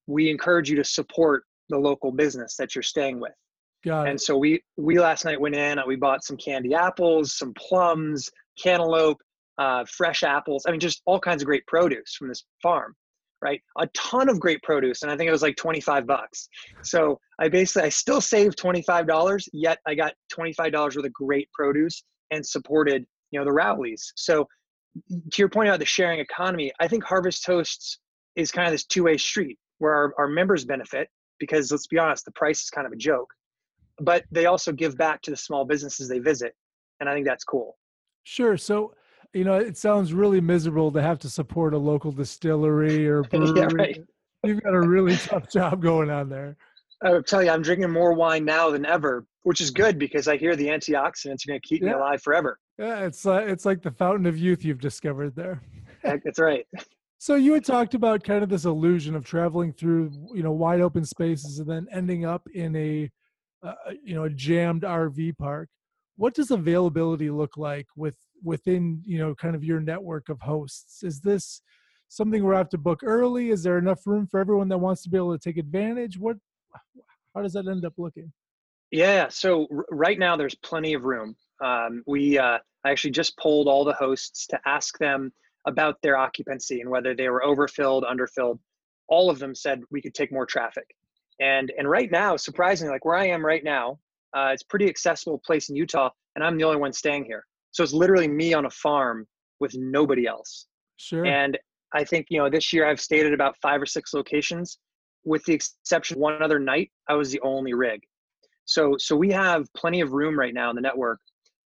We 0.06 0.30
encourage 0.30 0.68
you 0.68 0.76
to 0.76 0.84
support 0.84 1.44
the 1.70 1.78
local 1.78 2.12
business 2.12 2.56
that 2.56 2.74
you're 2.74 2.82
staying 2.82 3.18
with. 3.18 3.32
Got 3.84 4.08
and 4.08 4.20
so 4.20 4.36
we 4.36 4.60
we 4.76 4.98
last 4.98 5.24
night 5.24 5.40
went 5.40 5.54
in. 5.54 5.78
And 5.78 5.86
we 5.86 5.96
bought 5.96 6.24
some 6.24 6.36
candy 6.36 6.74
apples, 6.74 7.38
some 7.38 7.54
plums, 7.54 8.28
cantaloupe, 8.62 9.18
uh, 9.56 9.84
fresh 9.88 10.22
apples. 10.22 10.64
I 10.66 10.70
mean, 10.70 10.80
just 10.80 11.00
all 11.06 11.20
kinds 11.20 11.42
of 11.42 11.46
great 11.46 11.66
produce 11.66 12.14
from 12.14 12.28
this 12.28 12.44
farm, 12.62 12.94
right? 13.42 13.60
A 13.78 13.86
ton 13.88 14.28
of 14.28 14.40
great 14.40 14.62
produce, 14.62 15.02
and 15.02 15.10
I 15.10 15.16
think 15.16 15.28
it 15.28 15.32
was 15.32 15.42
like 15.42 15.56
twenty 15.56 15.80
five 15.80 16.06
bucks. 16.06 16.48
So 16.82 17.18
I 17.38 17.48
basically 17.48 17.86
I 17.86 17.88
still 17.90 18.20
saved 18.20 18.58
twenty 18.58 18.82
five 18.82 19.06
dollars, 19.06 19.48
yet 19.52 19.78
I 19.86 19.94
got 19.94 20.14
twenty 20.30 20.52
five 20.52 20.72
dollars 20.72 20.96
worth 20.96 21.06
of 21.06 21.12
great 21.12 21.50
produce 21.52 22.02
and 22.30 22.44
supported 22.44 23.04
you 23.30 23.38
know 23.38 23.44
the 23.44 23.52
Rowleys. 23.52 24.12
So 24.16 24.46
to 25.08 25.38
your 25.38 25.48
point 25.48 25.68
about 25.68 25.78
the 25.78 25.86
sharing 25.86 26.20
economy, 26.20 26.72
I 26.80 26.88
think 26.88 27.04
Harvest 27.04 27.46
Hosts 27.46 27.98
is 28.36 28.50
kind 28.50 28.66
of 28.66 28.72
this 28.72 28.84
two 28.84 29.04
way 29.04 29.16
street 29.16 29.58
where 29.78 29.94
our, 29.94 30.14
our 30.18 30.28
members 30.28 30.64
benefit 30.64 31.08
because 31.38 31.70
let's 31.70 31.86
be 31.86 31.98
honest, 31.98 32.24
the 32.24 32.32
price 32.32 32.62
is 32.62 32.70
kind 32.70 32.86
of 32.86 32.92
a 32.92 32.96
joke 32.96 33.28
but 34.00 34.24
they 34.30 34.46
also 34.46 34.72
give 34.72 34.96
back 34.96 35.22
to 35.22 35.30
the 35.30 35.36
small 35.36 35.64
businesses 35.64 36.08
they 36.08 36.18
visit 36.18 36.54
and 37.00 37.08
i 37.08 37.14
think 37.14 37.26
that's 37.26 37.44
cool 37.44 37.76
sure 38.24 38.56
so 38.56 38.92
you 39.32 39.44
know 39.44 39.54
it 39.54 39.76
sounds 39.76 40.12
really 40.12 40.40
miserable 40.40 40.90
to 40.92 41.02
have 41.02 41.18
to 41.18 41.28
support 41.28 41.74
a 41.74 41.78
local 41.78 42.12
distillery 42.12 43.06
or 43.06 43.22
brewery. 43.30 43.60
yeah, 43.60 43.68
right. 43.74 44.00
you've 44.44 44.62
got 44.62 44.74
a 44.74 44.80
really 44.80 45.16
tough 45.16 45.50
job 45.52 45.82
going 45.82 46.10
on 46.10 46.28
there 46.28 46.56
i 47.02 47.10
will 47.10 47.22
tell 47.22 47.42
you 47.42 47.50
i'm 47.50 47.62
drinking 47.62 47.90
more 47.90 48.12
wine 48.12 48.44
now 48.44 48.70
than 48.70 48.86
ever 48.86 49.26
which 49.42 49.60
is 49.60 49.70
good 49.70 49.98
because 49.98 50.28
i 50.28 50.36
hear 50.36 50.56
the 50.56 50.66
antioxidants 50.66 51.44
are 51.44 51.48
going 51.48 51.60
to 51.60 51.68
keep 51.68 51.82
yeah. 51.82 51.88
me 51.88 51.94
alive 51.94 52.22
forever 52.22 52.58
yeah 52.78 53.00
it's 53.00 53.26
uh, 53.26 53.44
it's 53.46 53.64
like 53.64 53.82
the 53.82 53.90
fountain 53.90 54.26
of 54.26 54.38
youth 54.38 54.64
you've 54.64 54.80
discovered 54.80 55.34
there 55.34 55.62
that's 56.02 56.38
right 56.38 56.66
so 57.20 57.34
you 57.34 57.52
had 57.52 57.64
talked 57.64 57.94
about 57.94 58.22
kind 58.22 58.44
of 58.44 58.48
this 58.48 58.64
illusion 58.64 59.16
of 59.16 59.24
traveling 59.24 59.72
through 59.72 60.10
you 60.32 60.42
know 60.42 60.52
wide 60.52 60.80
open 60.80 61.04
spaces 61.04 61.58
and 61.58 61.68
then 61.68 61.86
ending 61.92 62.24
up 62.24 62.46
in 62.54 62.74
a 62.76 63.10
uh, 63.62 63.72
you 64.02 64.14
know 64.14 64.24
a 64.24 64.30
jammed 64.30 64.82
RV 64.82 65.36
park. 65.36 65.68
What 66.16 66.34
does 66.34 66.50
availability 66.50 67.30
look 67.30 67.56
like 67.56 67.86
with 67.96 68.14
within 68.42 69.02
you 69.04 69.18
know 69.18 69.34
kind 69.34 69.54
of 69.54 69.64
your 69.64 69.80
network 69.80 70.28
of 70.28 70.40
hosts? 70.40 71.02
Is 71.02 71.20
this 71.20 71.62
something 72.08 72.44
we 72.44 72.54
have 72.54 72.70
to 72.70 72.78
book 72.78 73.00
early? 73.02 73.50
Is 73.50 73.62
there 73.62 73.78
enough 73.78 74.06
room 74.06 74.26
for 74.26 74.40
everyone 74.40 74.68
that 74.68 74.78
wants 74.78 75.02
to 75.02 75.10
be 75.10 75.16
able 75.16 75.36
to 75.36 75.42
take 75.42 75.58
advantage? 75.58 76.18
What 76.18 76.36
how 77.34 77.42
does 77.42 77.52
that 77.52 77.68
end 77.68 77.84
up 77.84 77.94
looking? 77.98 78.32
Yeah, 78.90 79.28
so 79.28 79.66
r- 79.70 79.86
right 79.90 80.18
now 80.18 80.36
there's 80.36 80.54
plenty 80.56 80.94
of 80.94 81.04
room. 81.04 81.36
Um, 81.62 82.02
we 82.06 82.38
uh, 82.38 82.58
I 82.84 82.90
actually 82.90 83.10
just 83.10 83.36
polled 83.38 83.68
all 83.68 83.84
the 83.84 83.92
hosts 83.92 84.46
to 84.48 84.60
ask 84.66 84.98
them 84.98 85.32
about 85.66 86.00
their 86.02 86.16
occupancy 86.16 86.80
and 86.80 86.90
whether 86.90 87.14
they 87.14 87.28
were 87.28 87.44
overfilled, 87.44 88.04
underfilled. 88.04 88.58
All 89.08 89.30
of 89.30 89.38
them 89.38 89.54
said 89.54 89.82
we 89.90 90.00
could 90.00 90.14
take 90.14 90.32
more 90.32 90.46
traffic. 90.46 90.86
And 91.40 91.72
and 91.78 91.88
right 91.88 92.10
now, 92.10 92.36
surprisingly, 92.36 92.92
like 92.92 93.04
where 93.04 93.16
I 93.16 93.28
am 93.28 93.44
right 93.44 93.62
now, 93.62 93.98
uh, 94.34 94.50
it's 94.52 94.62
pretty 94.62 94.88
accessible 94.88 95.38
place 95.38 95.68
in 95.68 95.76
Utah, 95.76 96.10
and 96.34 96.44
I'm 96.44 96.56
the 96.56 96.64
only 96.64 96.78
one 96.78 96.92
staying 96.92 97.24
here. 97.24 97.44
So 97.72 97.82
it's 97.82 97.92
literally 97.92 98.28
me 98.28 98.54
on 98.54 98.66
a 98.66 98.70
farm 98.70 99.26
with 99.60 99.74
nobody 99.76 100.26
else. 100.26 100.66
Sure. 100.96 101.24
And 101.24 101.58
I 101.94 102.04
think 102.04 102.26
you 102.30 102.38
know 102.38 102.50
this 102.50 102.72
year 102.72 102.86
I've 102.86 103.00
stayed 103.00 103.26
at 103.26 103.32
about 103.32 103.56
five 103.62 103.80
or 103.80 103.86
six 103.86 104.12
locations, 104.12 104.78
with 105.24 105.44
the 105.44 105.54
exception 105.54 106.16
of 106.16 106.20
one 106.20 106.42
other 106.42 106.58
night 106.58 106.90
I 107.08 107.14
was 107.14 107.30
the 107.30 107.40
only 107.40 107.74
rig. 107.74 108.00
So 108.64 108.96
so 108.98 109.16
we 109.16 109.30
have 109.32 109.66
plenty 109.74 110.00
of 110.00 110.12
room 110.12 110.38
right 110.38 110.54
now 110.54 110.70
in 110.70 110.76
the 110.76 110.82
network. 110.82 111.20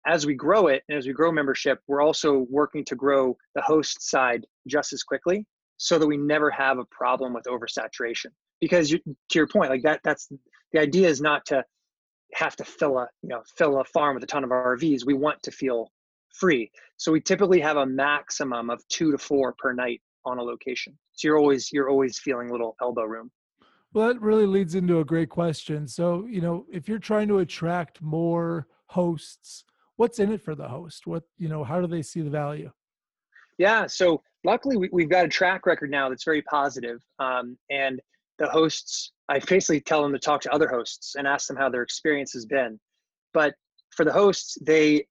As 0.07 0.25
we 0.25 0.33
grow 0.33 0.67
it 0.67 0.83
and 0.89 0.97
as 0.97 1.05
we 1.05 1.13
grow 1.13 1.31
membership, 1.31 1.79
we're 1.87 2.01
also 2.01 2.45
working 2.49 2.83
to 2.85 2.95
grow 2.95 3.37
the 3.55 3.61
host 3.61 4.01
side 4.01 4.45
just 4.67 4.93
as 4.93 5.03
quickly, 5.03 5.45
so 5.77 5.97
that 5.99 6.07
we 6.07 6.17
never 6.17 6.49
have 6.51 6.79
a 6.79 6.85
problem 6.85 7.33
with 7.33 7.45
oversaturation 7.45 8.27
because 8.59 8.91
you, 8.91 8.99
to 9.05 9.39
your 9.39 9.47
point 9.47 9.69
like 9.69 9.83
that 9.83 9.99
that's 10.03 10.29
the 10.71 10.79
idea 10.79 11.07
is 11.07 11.21
not 11.21 11.45
to 11.47 11.63
have 12.33 12.55
to 12.55 12.63
fill 12.63 12.97
a 12.97 13.07
you 13.21 13.29
know 13.29 13.41
fill 13.57 13.79
a 13.79 13.83
farm 13.85 14.15
with 14.15 14.23
a 14.23 14.27
ton 14.27 14.43
of 14.43 14.49
rvs 14.49 15.05
we 15.05 15.13
want 15.13 15.41
to 15.43 15.51
feel 15.51 15.91
free. 16.33 16.71
So 16.97 17.11
we 17.11 17.21
typically 17.21 17.59
have 17.59 17.77
a 17.77 17.85
maximum 17.85 18.69
of 18.69 18.85
two 18.87 19.11
to 19.11 19.17
four 19.17 19.53
per 19.57 19.73
night 19.73 20.01
on 20.25 20.37
a 20.37 20.41
location. 20.41 20.97
So 21.13 21.27
you're 21.27 21.37
always 21.37 21.71
you're 21.71 21.89
always 21.89 22.19
feeling 22.19 22.49
a 22.49 22.51
little 22.51 22.75
elbow 22.81 23.03
room. 23.03 23.31
Well, 23.93 24.07
that 24.07 24.21
really 24.21 24.45
leads 24.45 24.75
into 24.75 24.99
a 24.99 25.05
great 25.05 25.29
question. 25.29 25.85
So, 25.87 26.25
you 26.25 26.39
know, 26.39 26.65
if 26.71 26.87
you're 26.87 26.99
trying 26.99 27.27
to 27.27 27.39
attract 27.39 28.01
more 28.01 28.67
hosts, 28.85 29.65
what's 29.97 30.19
in 30.19 30.31
it 30.31 30.41
for 30.41 30.55
the 30.55 30.67
host? 30.67 31.07
What, 31.07 31.23
you 31.37 31.49
know, 31.49 31.65
how 31.65 31.81
do 31.81 31.87
they 31.87 32.01
see 32.01 32.21
the 32.21 32.29
value? 32.29 32.71
Yeah. 33.57 33.87
So 33.87 34.21
luckily 34.45 34.77
we, 34.77 35.03
have 35.03 35.09
got 35.09 35.25
a 35.25 35.27
track 35.29 35.65
record 35.65 35.91
now 35.91 36.07
that's 36.07 36.23
very 36.23 36.41
positive. 36.43 37.01
Um, 37.19 37.57
and 37.69 37.99
the 38.41 38.49
hosts, 38.49 39.11
I 39.29 39.39
basically 39.39 39.81
tell 39.81 40.01
them 40.01 40.13
to 40.13 40.19
talk 40.19 40.41
to 40.41 40.53
other 40.53 40.67
hosts 40.67 41.15
and 41.15 41.27
ask 41.27 41.47
them 41.47 41.57
how 41.57 41.69
their 41.69 41.83
experience 41.83 42.33
has 42.33 42.45
been. 42.45 42.79
But 43.33 43.53
for 43.95 44.03
the 44.03 44.11
hosts, 44.11 44.57
they, 44.61 45.05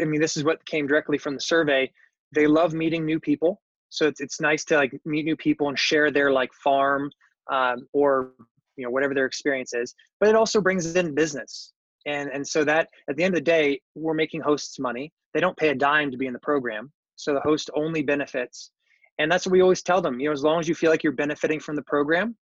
I 0.00 0.04
mean, 0.04 0.20
this 0.20 0.36
is 0.36 0.44
what 0.44 0.64
came 0.66 0.86
directly 0.86 1.18
from 1.18 1.34
the 1.34 1.40
survey. 1.40 1.90
They 2.34 2.46
love 2.46 2.72
meeting 2.72 3.04
new 3.04 3.20
people. 3.20 3.60
So 3.90 4.06
it's, 4.06 4.20
it's 4.20 4.40
nice 4.40 4.64
to 4.66 4.76
like 4.76 4.98
meet 5.04 5.24
new 5.24 5.36
people 5.36 5.68
and 5.68 5.78
share 5.78 6.10
their 6.10 6.32
like 6.32 6.52
farm 6.52 7.10
um, 7.50 7.86
or 7.92 8.32
you 8.76 8.84
know 8.84 8.90
whatever 8.90 9.14
their 9.14 9.26
experience 9.26 9.72
is 9.72 9.94
but 10.20 10.28
it 10.28 10.34
also 10.34 10.60
brings 10.60 10.96
in 10.96 11.14
business 11.14 11.72
and 12.06 12.30
and 12.30 12.46
so 12.46 12.64
that 12.64 12.88
at 13.08 13.16
the 13.16 13.22
end 13.22 13.34
of 13.34 13.38
the 13.38 13.44
day 13.44 13.80
we're 13.94 14.14
making 14.14 14.40
hosts 14.40 14.78
money 14.78 15.12
they 15.32 15.40
don't 15.40 15.56
pay 15.56 15.68
a 15.68 15.74
dime 15.74 16.10
to 16.10 16.16
be 16.16 16.26
in 16.26 16.32
the 16.32 16.40
program 16.40 16.90
so 17.16 17.32
the 17.32 17.40
host 17.40 17.70
only 17.76 18.02
benefits 18.02 18.70
and 19.18 19.30
that's 19.30 19.46
what 19.46 19.52
we 19.52 19.62
always 19.62 19.82
tell 19.82 20.00
them 20.00 20.20
you 20.20 20.26
know 20.26 20.32
as 20.32 20.42
long 20.42 20.60
as 20.60 20.68
you 20.68 20.74
feel 20.74 20.90
like 20.90 21.02
you're 21.02 21.12
benefiting 21.12 21.60
from 21.60 21.76
the 21.76 21.82
program 21.82 22.36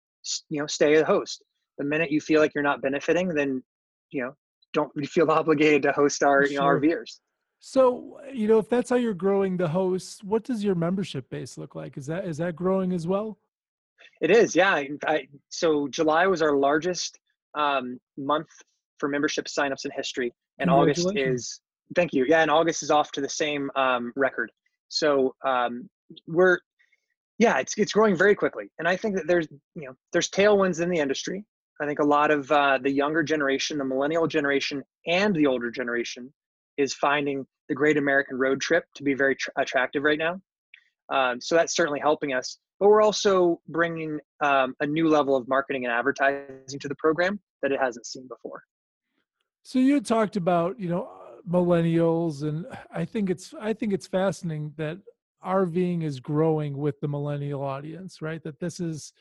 you 0.49 0.61
know 0.61 0.67
stay 0.67 0.95
a 0.95 1.05
host 1.05 1.43
the 1.79 1.85
minute 1.85 2.11
you 2.11 2.21
feel 2.21 2.41
like 2.41 2.55
you're 2.55 2.65
not 2.65 2.83
benefiting 2.83 3.29
then 3.29 3.63
you 4.11 4.23
know 4.23 4.35
don't 4.73 4.91
feel 5.09 5.31
obligated 5.31 5.83
to 5.83 5.93
host 5.93 6.23
our 6.23 6.47
you 6.47 6.59
know 6.59 6.65
our 6.65 6.79
viewers 6.79 7.21
so 7.61 8.19
you 8.33 8.49
know 8.49 8.59
if 8.59 8.69
that's 8.69 8.91
how 8.91 8.97
you're 8.97 9.15
growing 9.15 9.57
the 9.57 9.69
hosts 9.69 10.23
what 10.25 10.45
does 10.45 10.65
your 10.65 10.75
membership 10.75 11.29
base 11.31 11.57
look 11.57 11.75
like 11.75 11.97
is 11.97 12.07
that 12.07 12.25
is 12.25 12.37
that 12.39 12.57
growing 12.57 12.93
as 12.93 13.07
well 13.07 13.39
it 14.21 14.31
is, 14.31 14.55
yeah. 14.55 14.83
I, 15.07 15.29
so 15.49 15.89
July 15.89 16.27
was 16.27 16.43
our 16.43 16.57
largest 16.57 17.19
um, 17.55 17.99
month 18.17 18.49
for 18.99 19.09
membership 19.09 19.47
signups 19.47 19.85
in 19.85 19.91
history, 19.91 20.33
and 20.59 20.71
August 20.71 21.11
is 21.17 21.61
thank 21.97 22.13
you. 22.13 22.25
Yeah, 22.29 22.43
and 22.43 22.51
August 22.51 22.83
is 22.83 22.91
off 22.91 23.11
to 23.13 23.21
the 23.21 23.29
same 23.29 23.71
um, 23.75 24.13
record. 24.15 24.51
So 24.89 25.35
um, 25.45 25.89
we're 26.27 26.59
yeah, 27.39 27.59
it's 27.59 27.75
it's 27.77 27.93
growing 27.93 28.17
very 28.17 28.35
quickly, 28.35 28.71
and 28.79 28.87
I 28.87 28.97
think 28.97 29.17
that 29.17 29.27
there's 29.27 29.49
you 29.75 29.87
know 29.87 29.95
there's 30.13 30.29
tailwinds 30.29 30.81
in 30.81 30.91
the 30.91 30.99
industry. 30.99 31.45
I 31.81 31.87
think 31.87 31.99
a 31.99 32.05
lot 32.05 32.31
of 32.31 32.51
uh, 32.53 32.79
the 32.81 32.91
younger 32.91 33.23
generation, 33.23 33.79
the 33.79 33.85
millennial 33.85 34.27
generation, 34.27 34.83
and 35.07 35.35
the 35.35 35.47
older 35.47 35.71
generation 35.71 36.33
is 36.77 36.95
finding 36.95 37.45
the 37.69 37.75
Great 37.75 37.97
American 37.97 38.39
Road 38.39 38.61
Trip 38.61 38.85
to 38.95 39.03
be 39.03 39.15
very 39.15 39.35
tr- 39.35 39.51
attractive 39.59 40.03
right 40.03 40.19
now. 40.19 40.41
Um, 41.13 41.41
so 41.41 41.57
that's 41.57 41.75
certainly 41.75 42.01
helping 42.01 42.33
us 42.33 42.59
but 42.83 42.89
we're 42.89 43.03
also 43.03 43.61
bringing 43.69 44.19
um, 44.41 44.75
a 44.81 44.87
new 44.87 45.09
level 45.09 45.37
of 45.37 45.47
marketing 45.47 45.85
and 45.85 45.95
advertising 45.95 46.81
to 46.81 46.89
the 46.89 46.97
program 46.97 47.39
that 47.63 47.71
it 47.71 47.79
hasn't 47.81 48.05
seen 48.07 48.27
before. 48.27 48.65
So 49.63 49.79
you 49.79 50.01
talked 50.01 50.35
about 50.35 50.81
you 50.81 50.89
know 50.89 51.09
millennials, 51.49 52.43
and 52.43 52.67
I 52.93 53.05
think 53.05 53.31
it's 53.31 53.55
I 53.61 53.73
think 53.73 53.93
it's 53.93 54.09
fascinating 54.09 54.73
that 54.79 54.99
RVing 55.45 56.03
is 56.03 56.21
growing 56.21 56.77
with 56.77 57.01
the 57.01 57.09
millennial 57.09 57.63
audience, 57.63 58.23
right? 58.23 58.43
That 58.43 58.61
this 58.61 58.81
is 58.81 59.13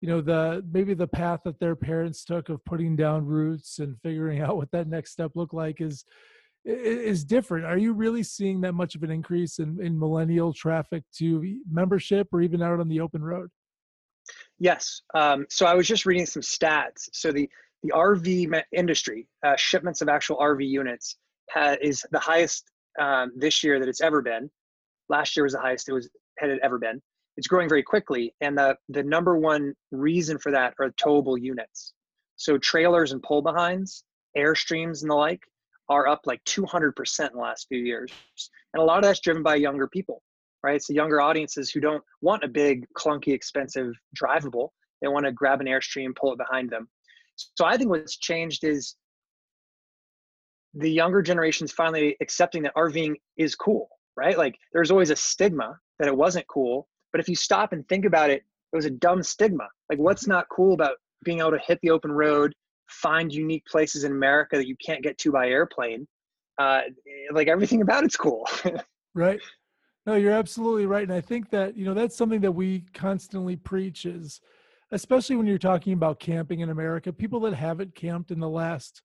you 0.00 0.08
know 0.08 0.20
the 0.20 0.64
maybe 0.72 0.94
the 0.94 1.06
path 1.06 1.40
that 1.44 1.60
their 1.60 1.76
parents 1.76 2.24
took 2.24 2.48
of 2.48 2.64
putting 2.64 2.96
down 2.96 3.26
roots 3.26 3.78
and 3.78 4.00
figuring 4.02 4.40
out 4.42 4.56
what 4.56 4.70
that 4.72 4.88
next 4.88 5.12
step 5.12 5.32
looked 5.34 5.54
like 5.54 5.80
is 5.80 6.04
is 6.64 7.24
different. 7.24 7.64
Are 7.64 7.78
you 7.78 7.92
really 7.94 8.22
seeing 8.22 8.60
that 8.62 8.74
much 8.74 8.94
of 8.94 9.02
an 9.02 9.10
increase 9.10 9.58
in, 9.60 9.78
in 9.80 9.98
millennial 9.98 10.52
traffic 10.52 11.04
to 11.16 11.58
membership 11.70 12.28
or 12.32 12.42
even 12.42 12.60
out 12.60 12.80
on 12.80 12.88
the 12.88 13.00
open 13.00 13.22
road? 13.22 13.48
Yes. 14.58 15.00
Um, 15.14 15.46
so 15.48 15.64
I 15.64 15.74
was 15.74 15.88
just 15.88 16.04
reading 16.04 16.26
some 16.26 16.42
stats. 16.42 17.08
So 17.12 17.32
the 17.32 17.48
the 17.82 17.92
RV 17.94 18.62
industry 18.72 19.26
uh, 19.44 19.56
shipments 19.56 20.02
of 20.02 20.08
actual 20.08 20.36
RV 20.36 20.66
units 20.68 21.16
ha- 21.50 21.76
is 21.80 22.04
the 22.10 22.18
highest 22.18 22.70
um, 23.00 23.32
this 23.36 23.64
year 23.64 23.78
that 23.80 23.88
it's 23.88 24.02
ever 24.02 24.20
been. 24.20 24.50
Last 25.10 25.36
year 25.36 25.44
was 25.44 25.52
the 25.52 25.60
highest 25.60 25.88
it 25.88 25.92
was 25.92 26.08
had 26.38 26.50
it 26.50 26.60
ever 26.62 26.78
been. 26.78 27.02
It's 27.36 27.46
growing 27.46 27.68
very 27.68 27.82
quickly, 27.82 28.34
and 28.40 28.56
the 28.56 28.76
the 28.88 29.02
number 29.02 29.36
one 29.36 29.74
reason 29.90 30.38
for 30.38 30.52
that 30.52 30.74
are 30.80 30.90
towable 30.92 31.40
units. 31.40 31.92
So 32.36 32.56
trailers 32.56 33.12
and 33.12 33.22
pull 33.22 33.42
behinds, 33.42 34.04
airstreams, 34.36 35.02
and 35.02 35.10
the 35.10 35.14
like 35.14 35.42
are 35.90 36.06
up 36.06 36.20
like 36.24 36.42
200% 36.44 36.92
in 37.20 37.34
the 37.34 37.40
last 37.40 37.66
few 37.68 37.80
years. 37.80 38.10
And 38.72 38.80
a 38.80 38.84
lot 38.84 38.98
of 38.98 39.04
that's 39.04 39.20
driven 39.20 39.42
by 39.42 39.56
younger 39.56 39.88
people, 39.88 40.22
right? 40.62 40.76
It's 40.76 40.86
the 40.86 40.94
younger 40.94 41.20
audiences 41.20 41.70
who 41.70 41.80
don't 41.80 42.02
want 42.22 42.44
a 42.44 42.48
big, 42.48 42.86
clunky, 42.96 43.34
expensive 43.34 43.92
drivable. 44.16 44.68
They 45.02 45.08
want 45.08 45.26
to 45.26 45.32
grab 45.32 45.60
an 45.60 45.66
Airstream, 45.66 46.14
pull 46.14 46.32
it 46.32 46.38
behind 46.38 46.70
them. 46.70 46.88
So 47.56 47.64
I 47.64 47.76
think 47.76 47.90
what's 47.90 48.16
changed 48.16 48.64
is 48.64 48.94
the 50.74 50.90
younger 50.90 51.22
generation's 51.22 51.72
finally 51.72 52.16
accepting 52.20 52.62
that 52.62 52.74
RVing 52.76 53.14
is 53.36 53.56
cool, 53.56 53.88
right? 54.20 54.36
Like 54.36 54.56
there's 54.72 54.90
always 54.90 55.10
a 55.10 55.16
stigma 55.16 55.78
that 55.98 56.08
it 56.08 56.16
wasn't 56.16 56.46
cool. 56.46 56.86
But 57.12 57.20
if 57.20 57.28
you 57.28 57.34
stop 57.34 57.72
and 57.72 57.88
think 57.88 58.04
about 58.04 58.30
it, 58.30 58.42
it 58.72 58.76
was 58.76 58.84
a 58.84 58.90
dumb 58.90 59.22
stigma. 59.22 59.66
Like 59.88 59.98
what's 59.98 60.26
not 60.26 60.46
cool 60.50 60.74
about 60.74 60.96
being 61.24 61.40
able 61.40 61.52
to 61.52 61.58
hit 61.66 61.78
the 61.82 61.90
open 61.90 62.12
road, 62.12 62.52
find 62.88 63.32
unique 63.32 63.64
places 63.66 64.04
in 64.04 64.12
America 64.12 64.56
that 64.56 64.68
you 64.68 64.76
can't 64.84 65.02
get 65.02 65.16
to 65.18 65.32
by 65.32 65.48
airplane. 65.48 66.06
Uh, 66.58 66.82
like 67.32 67.48
everything 67.48 67.80
about 67.80 68.04
it's 68.04 68.16
cool. 68.16 68.46
right. 69.14 69.40
No, 70.06 70.14
you're 70.14 70.32
absolutely 70.32 70.86
right, 70.86 71.02
and 71.02 71.12
I 71.12 71.20
think 71.20 71.50
that 71.50 71.76
you 71.76 71.84
know 71.84 71.94
that's 71.94 72.16
something 72.16 72.40
that 72.40 72.52
we 72.52 72.84
constantly 72.94 73.54
preach 73.54 74.06
is, 74.06 74.40
especially 74.92 75.36
when 75.36 75.46
you're 75.46 75.58
talking 75.58 75.92
about 75.92 76.20
camping 76.20 76.60
in 76.60 76.70
America. 76.70 77.12
People 77.12 77.40
that 77.40 77.54
haven't 77.54 77.94
camped 77.94 78.30
in 78.30 78.40
the 78.40 78.48
last 78.48 79.02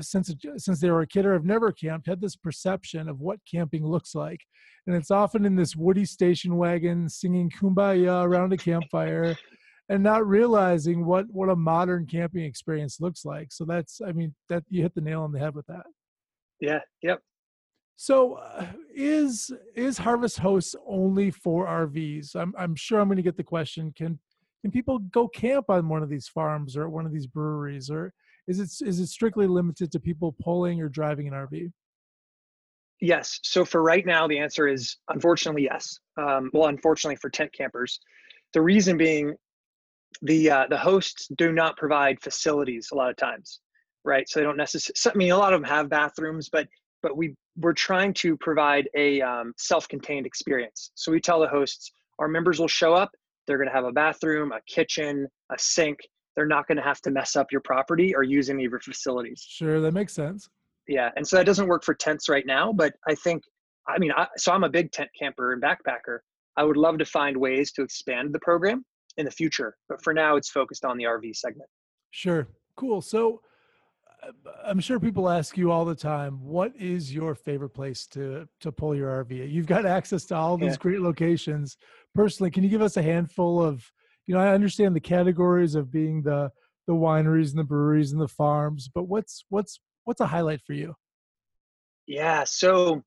since 0.00 0.32
since 0.56 0.80
they 0.80 0.90
were 0.90 1.02
a 1.02 1.06
kid 1.06 1.26
or 1.26 1.32
have 1.32 1.44
never 1.44 1.72
camped 1.72 2.06
had 2.06 2.20
this 2.20 2.36
perception 2.36 3.08
of 3.08 3.20
what 3.20 3.40
camping 3.50 3.86
looks 3.86 4.14
like, 4.14 4.40
and 4.86 4.94
it's 4.94 5.10
often 5.10 5.44
in 5.44 5.56
this 5.56 5.76
woody 5.76 6.04
station 6.04 6.56
wagon 6.56 7.08
singing 7.08 7.50
"Kumbaya" 7.50 8.24
around 8.24 8.52
a 8.52 8.56
campfire 8.56 9.36
and 9.88 10.02
not 10.02 10.26
realizing 10.26 11.04
what 11.04 11.26
what 11.30 11.48
a 11.48 11.56
modern 11.56 12.06
camping 12.06 12.44
experience 12.44 13.00
looks 13.00 13.24
like. 13.24 13.48
So 13.50 13.64
that's 13.64 14.00
I 14.06 14.12
mean 14.12 14.34
that 14.48 14.64
you 14.68 14.82
hit 14.82 14.94
the 14.94 15.00
nail 15.00 15.22
on 15.22 15.32
the 15.32 15.38
head 15.38 15.54
with 15.54 15.66
that. 15.66 15.86
Yeah. 16.60 16.80
Yep. 17.02 17.20
So 17.96 18.34
uh, 18.34 18.66
is 18.94 19.50
is 19.74 19.98
Harvest 19.98 20.38
Hosts 20.38 20.76
only 20.86 21.30
for 21.30 21.66
RVs? 21.66 22.36
I'm 22.36 22.54
I'm 22.58 22.74
sure 22.76 23.00
I'm 23.00 23.08
going 23.08 23.16
to 23.16 23.22
get 23.22 23.36
the 23.36 23.42
question. 23.42 23.92
Can 23.96 24.18
can 24.62 24.70
people 24.70 24.98
go 24.98 25.28
camp 25.28 25.66
on 25.68 25.88
one 25.88 26.02
of 26.02 26.08
these 26.08 26.28
farms 26.28 26.76
or 26.76 26.88
one 26.88 27.06
of 27.06 27.12
these 27.12 27.26
breweries, 27.26 27.90
or 27.90 28.12
is 28.48 28.60
it 28.60 28.86
is 28.86 28.98
it 28.98 29.06
strictly 29.06 29.46
limited 29.46 29.92
to 29.92 30.00
people 30.00 30.34
pulling 30.42 30.80
or 30.80 30.88
driving 30.88 31.28
an 31.28 31.34
RV? 31.34 31.70
Yes. 33.00 33.38
So 33.44 33.64
for 33.64 33.82
right 33.82 34.04
now, 34.04 34.26
the 34.26 34.38
answer 34.38 34.66
is 34.66 34.96
unfortunately 35.08 35.64
yes. 35.64 35.98
Um, 36.16 36.50
well, 36.52 36.68
unfortunately 36.68 37.16
for 37.16 37.30
tent 37.30 37.52
campers, 37.52 38.00
the 38.54 38.60
reason 38.60 38.96
being 38.96 39.34
the 40.22 40.50
uh, 40.50 40.66
the 40.68 40.78
hosts 40.78 41.28
do 41.36 41.52
not 41.52 41.76
provide 41.76 42.20
facilities 42.20 42.88
a 42.92 42.96
lot 42.96 43.10
of 43.10 43.16
times, 43.16 43.60
right? 44.04 44.28
So 44.28 44.40
they 44.40 44.44
don't 44.44 44.56
necessarily. 44.56 45.14
I 45.14 45.18
mean, 45.18 45.32
a 45.32 45.36
lot 45.36 45.52
of 45.52 45.60
them 45.60 45.68
have 45.68 45.88
bathrooms, 45.88 46.48
but 46.48 46.66
but 47.02 47.16
we 47.16 47.34
we're 47.56 47.74
trying 47.74 48.14
to 48.14 48.36
provide 48.38 48.88
a 48.96 49.20
um, 49.20 49.52
self-contained 49.58 50.26
experience. 50.26 50.90
So 50.94 51.12
we 51.12 51.20
tell 51.20 51.40
the 51.40 51.48
hosts, 51.48 51.92
our 52.18 52.28
members 52.28 52.58
will 52.58 52.68
show 52.68 52.94
up. 52.94 53.10
They're 53.46 53.58
going 53.58 53.68
to 53.68 53.74
have 53.74 53.84
a 53.84 53.92
bathroom, 53.92 54.52
a 54.52 54.60
kitchen, 54.66 55.26
a 55.50 55.58
sink. 55.58 55.98
They're 56.38 56.46
not 56.46 56.68
going 56.68 56.76
to 56.76 56.84
have 56.84 57.00
to 57.00 57.10
mess 57.10 57.34
up 57.34 57.50
your 57.50 57.60
property 57.62 58.14
or 58.14 58.22
use 58.22 58.48
any 58.48 58.64
of 58.64 58.70
your 58.70 58.78
facilities. 58.78 59.44
Sure, 59.44 59.80
that 59.80 59.90
makes 59.90 60.12
sense. 60.12 60.48
Yeah, 60.86 61.10
and 61.16 61.26
so 61.26 61.34
that 61.34 61.46
doesn't 61.46 61.66
work 61.66 61.82
for 61.82 61.94
tents 61.94 62.28
right 62.28 62.46
now, 62.46 62.72
but 62.72 62.94
I 63.08 63.16
think, 63.16 63.42
I 63.88 63.98
mean, 63.98 64.12
I, 64.16 64.28
so 64.36 64.52
I'm 64.52 64.62
a 64.62 64.68
big 64.68 64.92
tent 64.92 65.10
camper 65.18 65.52
and 65.52 65.60
backpacker. 65.60 66.20
I 66.56 66.62
would 66.62 66.76
love 66.76 66.96
to 66.98 67.04
find 67.04 67.36
ways 67.36 67.72
to 67.72 67.82
expand 67.82 68.32
the 68.32 68.38
program 68.38 68.84
in 69.16 69.24
the 69.24 69.32
future. 69.32 69.76
But 69.88 70.00
for 70.00 70.14
now, 70.14 70.36
it's 70.36 70.48
focused 70.48 70.84
on 70.84 70.96
the 70.96 71.04
RV 71.06 71.34
segment. 71.34 71.68
Sure. 72.12 72.46
Cool. 72.76 73.02
So 73.02 73.40
uh, 74.22 74.30
I'm 74.64 74.78
sure 74.78 75.00
people 75.00 75.28
ask 75.28 75.58
you 75.58 75.72
all 75.72 75.84
the 75.84 75.96
time, 75.96 76.40
what 76.40 76.72
is 76.76 77.12
your 77.12 77.34
favorite 77.34 77.70
place 77.70 78.06
to 78.12 78.48
to 78.60 78.70
pull 78.70 78.94
your 78.94 79.24
RV? 79.24 79.50
You've 79.50 79.66
got 79.66 79.86
access 79.86 80.24
to 80.26 80.36
all 80.36 80.56
these 80.56 80.74
yeah. 80.74 80.78
great 80.78 81.00
locations. 81.00 81.78
Personally, 82.14 82.52
can 82.52 82.62
you 82.62 82.70
give 82.70 82.82
us 82.82 82.96
a 82.96 83.02
handful 83.02 83.60
of, 83.60 83.90
you 84.28 84.34
know, 84.34 84.40
I 84.40 84.52
understand 84.52 84.94
the 84.94 85.00
categories 85.00 85.74
of 85.74 85.90
being 85.90 86.22
the 86.22 86.50
the 86.86 86.92
wineries 86.92 87.50
and 87.50 87.58
the 87.58 87.64
breweries 87.64 88.12
and 88.12 88.20
the 88.20 88.28
farms, 88.28 88.88
but 88.94 89.04
what's 89.04 89.44
what's 89.48 89.80
what's 90.04 90.20
a 90.20 90.26
highlight 90.26 90.60
for 90.66 90.74
you? 90.74 90.94
Yeah, 92.06 92.44
so 92.44 93.02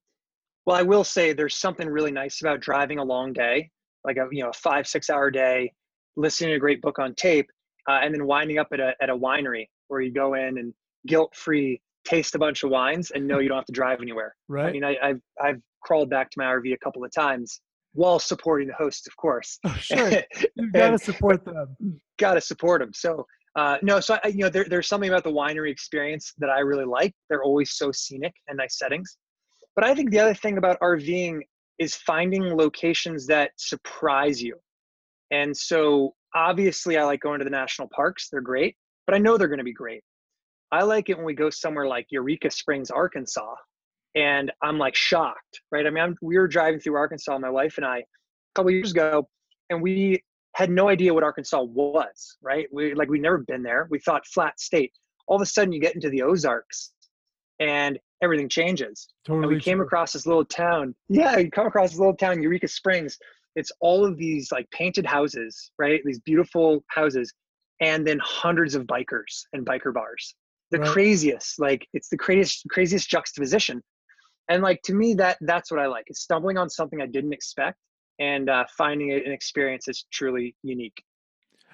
well, 0.65 0.75
I 0.75 0.81
will 0.81 1.03
say 1.03 1.31
there's 1.31 1.55
something 1.55 1.87
really 1.87 2.11
nice 2.11 2.41
about 2.41 2.59
driving 2.59 2.97
a 2.97 3.03
long 3.03 3.33
day, 3.33 3.69
like 4.03 4.17
a 4.17 4.27
you 4.31 4.43
know, 4.43 4.49
a 4.49 4.53
5 4.53 4.87
6 4.87 5.09
hour 5.11 5.29
day 5.29 5.71
listening 6.17 6.49
to 6.49 6.55
a 6.55 6.59
great 6.59 6.81
book 6.81 6.97
on 6.97 7.13
tape, 7.13 7.49
uh, 7.87 7.99
and 8.01 8.13
then 8.13 8.25
winding 8.25 8.57
up 8.57 8.67
at 8.73 8.79
a, 8.79 8.93
at 8.99 9.09
a 9.11 9.15
winery 9.15 9.67
where 9.87 10.01
you 10.01 10.11
go 10.11 10.33
in 10.33 10.57
and 10.57 10.73
guilt 11.07 11.35
free 11.35 11.79
taste 12.03 12.33
a 12.33 12.39
bunch 12.39 12.63
of 12.63 12.71
wines 12.71 13.11
and 13.11 13.27
know 13.27 13.37
you 13.37 13.47
don't 13.47 13.59
have 13.59 13.65
to 13.65 13.71
drive 13.71 14.01
anywhere. 14.01 14.35
Right. 14.47 14.69
I 14.69 14.71
mean, 14.71 14.83
I, 14.83 14.97
have 15.03 15.19
I've 15.39 15.61
crawled 15.83 16.09
back 16.09 16.31
to 16.31 16.39
my 16.39 16.45
RV 16.45 16.73
a 16.73 16.77
couple 16.77 17.05
of 17.05 17.11
times 17.13 17.61
while 17.93 18.19
supporting 18.19 18.67
the 18.67 18.73
hosts, 18.73 19.07
of 19.07 19.15
course. 19.17 19.59
Oh, 19.65 19.75
sure, 19.79 20.11
you 20.55 20.71
got 20.71 20.91
to 20.91 20.99
support 20.99 21.43
them. 21.45 21.75
Got 22.17 22.35
to 22.35 22.41
support 22.41 22.81
them. 22.81 22.91
So 22.93 23.25
uh, 23.55 23.77
no, 23.81 23.99
so 23.99 24.17
I, 24.23 24.29
you 24.29 24.39
know, 24.39 24.49
there, 24.49 24.65
there's 24.65 24.87
something 24.87 25.09
about 25.09 25.23
the 25.23 25.31
winery 25.31 25.71
experience 25.71 26.33
that 26.37 26.49
I 26.49 26.59
really 26.59 26.85
like. 26.85 27.13
They're 27.29 27.43
always 27.43 27.73
so 27.73 27.91
scenic 27.91 28.33
and 28.47 28.57
nice 28.57 28.77
settings. 28.77 29.17
But 29.75 29.85
I 29.85 29.93
think 29.93 30.11
the 30.11 30.19
other 30.19 30.33
thing 30.33 30.57
about 30.57 30.79
RVing 30.79 31.39
is 31.77 31.95
finding 31.95 32.43
locations 32.55 33.27
that 33.27 33.51
surprise 33.57 34.41
you. 34.41 34.55
And 35.31 35.55
so 35.55 36.13
obviously, 36.35 36.97
I 36.97 37.03
like 37.03 37.19
going 37.21 37.39
to 37.39 37.45
the 37.45 37.51
national 37.51 37.89
parks. 37.93 38.29
They're 38.31 38.41
great, 38.41 38.75
but 39.05 39.15
I 39.15 39.17
know 39.17 39.37
they're 39.37 39.47
going 39.47 39.57
to 39.57 39.63
be 39.63 39.73
great. 39.73 40.03
I 40.71 40.83
like 40.83 41.09
it 41.09 41.17
when 41.17 41.25
we 41.25 41.33
go 41.33 41.49
somewhere 41.49 41.87
like 41.87 42.07
Eureka 42.11 42.49
Springs, 42.51 42.89
Arkansas, 42.89 43.55
and 44.15 44.51
I'm 44.61 44.77
like 44.77 44.95
shocked, 44.95 45.61
right? 45.71 45.85
I 45.85 45.89
mean, 45.89 46.03
I'm, 46.03 46.15
we 46.21 46.37
were 46.37 46.47
driving 46.47 46.79
through 46.79 46.95
Arkansas, 46.95 47.37
my 47.39 47.49
wife 47.49 47.77
and 47.77 47.85
I, 47.85 47.99
a 47.99 48.03
couple 48.55 48.71
years 48.71 48.91
ago, 48.91 49.27
and 49.69 49.81
we 49.81 50.23
had 50.55 50.69
no 50.69 50.89
idea 50.89 51.13
what 51.13 51.23
Arkansas 51.23 51.61
was, 51.61 52.37
right? 52.41 52.67
We 52.71 52.93
like 52.93 53.09
we'd 53.09 53.21
never 53.21 53.39
been 53.39 53.63
there. 53.63 53.87
We 53.89 53.99
thought 53.99 54.25
flat 54.27 54.59
state. 54.59 54.91
All 55.27 55.35
of 55.35 55.41
a 55.41 55.45
sudden, 55.45 55.71
you 55.71 55.79
get 55.79 55.95
into 55.95 56.09
the 56.09 56.23
Ozarks, 56.23 56.91
and 57.59 57.97
everything 58.21 58.49
changes. 58.49 59.07
Totally. 59.25 59.43
And 59.43 59.55
we 59.55 59.61
came 59.61 59.77
true. 59.77 59.85
across 59.85 60.13
this 60.13 60.25
little 60.27 60.45
town. 60.45 60.93
Yeah, 61.07 61.37
you 61.37 61.49
come 61.49 61.67
across 61.67 61.91
this 61.91 61.99
little 61.99 62.15
town, 62.15 62.41
Eureka 62.41 62.67
Springs. 62.67 63.17
It's 63.55 63.71
all 63.79 64.05
of 64.05 64.17
these 64.17 64.51
like 64.51 64.69
painted 64.71 65.05
houses, 65.05 65.71
right? 65.77 66.01
These 66.03 66.19
beautiful 66.19 66.83
houses, 66.87 67.33
and 67.79 68.05
then 68.05 68.19
hundreds 68.21 68.75
of 68.75 68.83
bikers 68.83 69.43
and 69.53 69.65
biker 69.65 69.93
bars. 69.93 70.35
The 70.71 70.79
right. 70.79 70.89
craziest, 70.89 71.59
like 71.59 71.87
it's 71.93 72.09
the 72.09 72.17
craziest, 72.17 72.65
craziest 72.69 73.09
juxtaposition. 73.09 73.81
And 74.49 74.63
like 74.63 74.81
to 74.83 74.93
me, 74.93 75.13
that 75.15 75.37
that's 75.41 75.71
what 75.71 75.79
I 75.79 75.87
like. 75.87 76.05
Is 76.07 76.21
stumbling 76.21 76.57
on 76.57 76.69
something 76.69 77.01
I 77.01 77.05
didn't 77.05 77.33
expect 77.33 77.77
and 78.19 78.49
uh, 78.49 78.65
finding 78.77 79.11
an 79.11 79.31
experience 79.31 79.85
that's 79.85 80.05
truly 80.11 80.55
unique. 80.63 81.03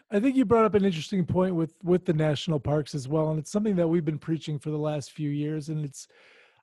I 0.09 0.19
think 0.19 0.37
you 0.37 0.45
brought 0.45 0.65
up 0.65 0.75
an 0.75 0.85
interesting 0.85 1.25
point 1.25 1.53
with 1.55 1.73
with 1.83 2.05
the 2.05 2.13
national 2.13 2.59
parks 2.59 2.95
as 2.95 3.07
well, 3.07 3.29
and 3.29 3.39
it's 3.39 3.51
something 3.51 3.75
that 3.75 3.87
we've 3.87 4.05
been 4.05 4.19
preaching 4.19 4.57
for 4.57 4.69
the 4.69 4.77
last 4.77 5.11
few 5.11 5.29
years. 5.29 5.67
And 5.69 5.83
it's, 5.83 6.07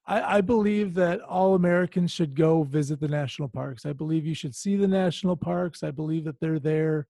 I, 0.06 0.38
I 0.38 0.40
believe 0.40 0.94
that 0.94 1.20
all 1.20 1.54
Americans 1.54 2.11
should 2.11 2.34
go 2.34 2.62
visit 2.62 3.00
the 3.00 3.08
national 3.08 3.49
parks. 3.49 3.84
I 3.84 3.92
believe 3.92 4.25
you 4.25 4.34
should 4.34 4.54
see 4.54 4.76
the 4.76 4.88
national 4.88 5.37
parks. 5.37 5.82
I 5.82 5.90
believe 5.90 6.25
that 6.25 6.40
they're 6.40 6.58
there 6.58 7.06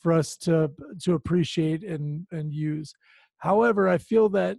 for 0.00 0.12
us 0.12 0.36
to 0.38 0.72
to 1.02 1.14
appreciate 1.14 1.84
and 1.84 2.26
and 2.32 2.52
use. 2.52 2.92
However, 3.38 3.88
I 3.88 3.98
feel 3.98 4.28
that 4.30 4.58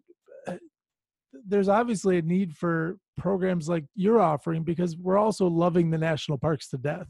there's 1.46 1.70
obviously 1.70 2.18
a 2.18 2.22
need 2.22 2.56
for 2.56 2.98
programs 3.18 3.68
like 3.68 3.86
you're 3.96 4.22
offering 4.22 4.64
because 4.64 4.96
we're 4.96 5.18
also 5.18 5.48
loving 5.48 5.90
the 5.90 5.98
national 5.98 6.38
parks 6.38 6.70
to 6.70 6.78
death 6.78 7.08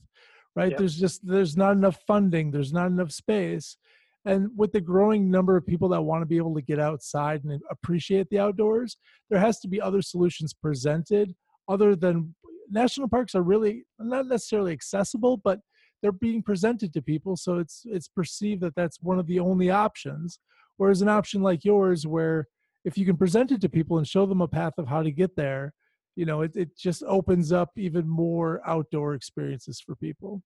right? 0.58 0.72
Yep. 0.72 0.80
there's 0.80 1.00
just 1.00 1.26
there's 1.26 1.56
not 1.56 1.74
enough 1.74 2.00
funding 2.08 2.52
there's 2.52 2.74
not 2.74 2.88
enough 2.88 3.12
space. 3.12 3.78
And 4.26 4.50
with 4.58 4.74
the 4.74 4.82
growing 4.82 5.32
number 5.32 5.56
of 5.56 5.66
people 5.66 5.88
that 5.90 6.02
want 6.02 6.22
to 6.22 6.26
be 6.26 6.36
able 6.36 6.54
to 6.56 6.62
get 6.62 6.80
outside 6.80 7.46
and 7.46 7.62
appreciate 7.72 8.28
the 8.30 8.40
outdoors 8.40 8.98
there 9.30 9.40
has 9.40 9.60
to 9.62 9.70
be 9.70 9.80
other 9.80 10.02
solutions 10.02 10.54
presented 10.54 11.34
other 11.70 11.96
than 11.96 12.36
national 12.70 13.08
parks 13.08 13.36
are 13.36 13.44
really 13.44 13.86
not 14.00 14.28
necessarily 14.28 14.74
accessible 14.74 15.38
but 15.38 15.60
they're 16.02 16.12
being 16.12 16.44
presented 16.44 16.92
to 16.92 17.02
people 17.02 17.38
so 17.38 17.58
it's 17.60 17.84
it's 17.86 18.10
perceived 18.10 18.62
that 18.62 18.76
that's 18.76 19.02
one 19.02 19.20
of 19.20 19.28
the 19.28 19.40
only 19.40 19.70
options. 19.70 20.40
Whereas 20.78 21.02
an 21.02 21.10
option 21.10 21.42
like 21.42 21.66
yours 21.66 22.06
where 22.06 22.48
if 22.88 22.98
you 22.98 23.06
can 23.06 23.18
present 23.18 23.52
it 23.52 23.60
to 23.60 23.68
people 23.68 23.98
and 23.98 24.08
show 24.08 24.26
them 24.26 24.40
a 24.40 24.48
path 24.48 24.74
of 24.78 24.88
how 24.88 25.04
to 25.04 25.12
get 25.12 25.36
there 25.36 25.74
you 26.16 26.26
know 26.26 26.42
it, 26.42 26.56
it 26.56 26.76
just 26.76 27.04
opens 27.04 27.52
up 27.52 27.70
even 27.78 28.08
more 28.08 28.62
outdoor 28.66 29.14
experiences 29.14 29.80
for 29.80 29.96
people. 29.96 30.42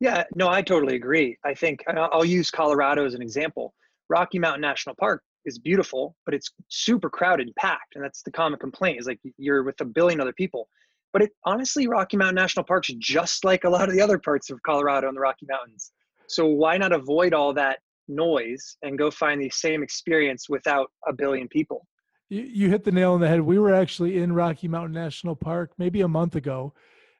Yeah 0.00 0.24
no 0.34 0.48
i 0.48 0.60
totally 0.60 0.96
agree. 0.96 1.38
I 1.44 1.54
think 1.54 1.84
i'll 1.88 2.24
use 2.24 2.50
colorado 2.50 3.06
as 3.06 3.14
an 3.14 3.22
example. 3.22 3.72
Rocky 4.10 4.38
mountain 4.38 4.62
national 4.62 4.96
park 4.96 5.22
is 5.44 5.58
beautiful 5.58 6.16
but 6.26 6.34
it's 6.34 6.50
super 6.68 7.08
crowded 7.08 7.46
and 7.46 7.56
packed 7.56 7.94
and 7.94 8.02
that's 8.04 8.22
the 8.22 8.32
common 8.32 8.58
complaint 8.58 8.98
is 8.98 9.06
like 9.06 9.20
you're 9.38 9.62
with 9.62 9.80
a 9.80 9.84
billion 9.84 10.20
other 10.20 10.32
people. 10.32 10.68
But 11.12 11.22
it 11.22 11.30
honestly 11.44 11.86
rocky 11.86 12.16
mountain 12.16 12.34
national 12.34 12.64
park's 12.64 12.90
just 12.98 13.44
like 13.44 13.62
a 13.64 13.70
lot 13.70 13.88
of 13.88 13.94
the 13.94 14.02
other 14.02 14.18
parts 14.18 14.50
of 14.50 14.60
colorado 14.62 15.06
and 15.08 15.16
the 15.16 15.20
rocky 15.20 15.46
mountains. 15.48 15.92
So 16.26 16.46
why 16.46 16.78
not 16.78 16.92
avoid 16.92 17.32
all 17.32 17.52
that 17.54 17.78
noise 18.08 18.76
and 18.82 18.98
go 18.98 19.10
find 19.10 19.40
the 19.40 19.50
same 19.50 19.82
experience 19.82 20.48
without 20.48 20.90
a 21.06 21.12
billion 21.12 21.48
people 21.48 21.86
you, 22.34 22.42
you 22.42 22.70
hit 22.70 22.84
the 22.84 22.92
nail 22.92 23.12
on 23.12 23.20
the 23.20 23.28
head. 23.28 23.40
We 23.40 23.58
were 23.58 23.74
actually 23.74 24.18
in 24.18 24.32
Rocky 24.32 24.68
Mountain 24.68 24.94
National 24.94 25.36
Park 25.36 25.72
maybe 25.78 26.00
a 26.00 26.08
month 26.08 26.36
ago, 26.36 26.74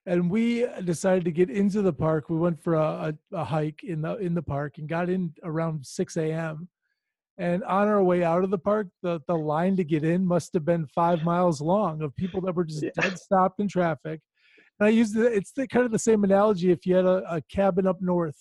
and 0.06 0.30
we 0.30 0.66
decided 0.84 1.24
to 1.24 1.30
get 1.30 1.50
into 1.50 1.82
the 1.82 1.92
park. 1.92 2.28
We 2.28 2.36
went 2.36 2.62
for 2.62 2.74
a, 2.74 3.14
a, 3.32 3.36
a 3.36 3.44
hike 3.44 3.84
in 3.84 4.02
the 4.02 4.16
in 4.16 4.34
the 4.34 4.42
park 4.42 4.78
and 4.78 4.88
got 4.88 5.08
in 5.08 5.32
around 5.42 5.86
6 5.86 6.16
a.m. 6.16 6.68
And 7.36 7.64
on 7.64 7.88
our 7.88 8.02
way 8.02 8.22
out 8.22 8.44
of 8.44 8.50
the 8.50 8.58
park, 8.58 8.86
the, 9.02 9.20
the 9.26 9.34
line 9.34 9.76
to 9.76 9.84
get 9.84 10.04
in 10.04 10.24
must 10.24 10.54
have 10.54 10.64
been 10.64 10.86
five 10.86 11.24
miles 11.24 11.60
long 11.60 12.00
of 12.00 12.14
people 12.14 12.40
that 12.42 12.54
were 12.54 12.64
just 12.64 12.84
yeah. 12.84 12.90
dead 13.00 13.18
stopped 13.18 13.58
in 13.58 13.66
traffic. 13.66 14.20
And 14.78 14.86
I 14.86 14.90
use 14.90 15.10
the, 15.10 15.26
it's 15.26 15.50
the 15.50 15.66
kind 15.66 15.84
of 15.84 15.90
the 15.90 15.98
same 15.98 16.22
analogy 16.22 16.70
if 16.70 16.86
you 16.86 16.94
had 16.94 17.06
a, 17.06 17.24
a 17.28 17.42
cabin 17.50 17.88
up 17.88 18.00
north. 18.00 18.36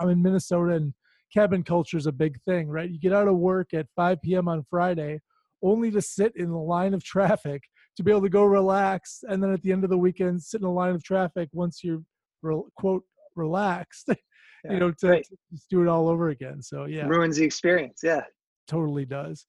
I'm 0.00 0.08
in 0.08 0.20
Minnesota 0.20 0.74
and 0.74 0.94
cabin 1.34 1.64
culture 1.64 1.96
is 1.96 2.06
a 2.06 2.12
big 2.12 2.40
thing, 2.42 2.68
right? 2.68 2.88
You 2.88 2.98
get 2.98 3.12
out 3.12 3.28
of 3.28 3.36
work 3.36 3.74
at 3.74 3.86
5 3.96 4.22
p.m. 4.22 4.48
on 4.48 4.64
Friday 4.70 5.20
only 5.62 5.90
to 5.90 6.00
sit 6.00 6.32
in 6.36 6.50
the 6.50 6.56
line 6.58 6.94
of 6.94 7.02
traffic 7.02 7.62
to 7.96 8.02
be 8.02 8.10
able 8.10 8.22
to 8.22 8.28
go 8.28 8.44
relax 8.44 9.20
and 9.28 9.42
then 9.42 9.52
at 9.52 9.62
the 9.62 9.72
end 9.72 9.82
of 9.82 9.90
the 9.90 9.98
weekend 9.98 10.42
sit 10.42 10.60
in 10.60 10.66
a 10.66 10.72
line 10.72 10.94
of 10.94 11.02
traffic 11.02 11.48
once 11.52 11.82
you're 11.82 12.02
re- 12.42 12.62
quote 12.76 13.02
relaxed 13.34 14.08
yeah, 14.64 14.72
you 14.72 14.78
know 14.78 14.92
to, 14.92 15.08
right. 15.08 15.24
to, 15.24 15.36
just 15.52 15.68
do 15.70 15.82
it 15.82 15.88
all 15.88 16.08
over 16.08 16.28
again 16.28 16.60
so 16.60 16.84
yeah 16.84 17.06
ruins 17.06 17.36
the 17.36 17.44
experience 17.44 18.00
yeah 18.02 18.22
totally 18.68 19.04
does 19.04 19.46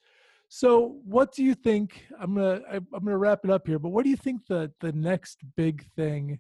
so 0.48 1.00
what 1.04 1.34
do 1.34 1.44
you 1.44 1.54
think 1.54 2.06
i'm 2.20 2.36
gonna 2.36 2.62
i'm 2.72 3.04
gonna 3.04 3.18
wrap 3.18 3.40
it 3.44 3.50
up 3.50 3.68
here 3.68 3.80
but 3.80 3.90
what 3.90 4.04
do 4.04 4.10
you 4.10 4.18
think 4.18 4.42
the 4.48 4.72
the 4.80 4.92
next 4.94 5.40
big 5.58 5.86
thing 5.96 6.40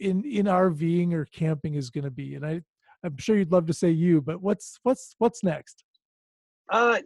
in 0.00 0.24
in 0.24 0.46
rving 0.46 1.12
or 1.12 1.26
camping 1.26 1.74
is 1.74 1.90
going 1.90 2.04
to 2.04 2.10
be 2.10 2.34
and 2.34 2.46
i 2.46 2.60
i'm 3.04 3.16
sure 3.18 3.36
you'd 3.36 3.52
love 3.52 3.66
to 3.66 3.72
say 3.72 3.90
you 3.90 4.20
but 4.20 4.40
what's 4.42 4.78
what's 4.82 5.14
what's 5.18 5.44
next 5.44 5.84
uh 6.70 6.98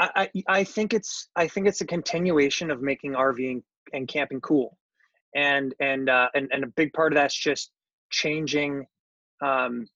I, 0.00 0.30
I 0.46 0.64
think 0.64 0.94
it's 0.94 1.28
I 1.34 1.48
think 1.48 1.66
it's 1.66 1.80
a 1.80 1.86
continuation 1.86 2.70
of 2.70 2.82
making 2.82 3.12
RVing 3.12 3.62
and 3.92 4.06
camping 4.06 4.40
cool, 4.40 4.78
and 5.34 5.74
and 5.80 6.08
uh, 6.08 6.28
and 6.34 6.48
and 6.52 6.64
a 6.64 6.68
big 6.68 6.92
part 6.92 7.12
of 7.12 7.16
that's 7.16 7.34
just 7.34 7.72
changing 8.10 8.86
um, 9.42 9.86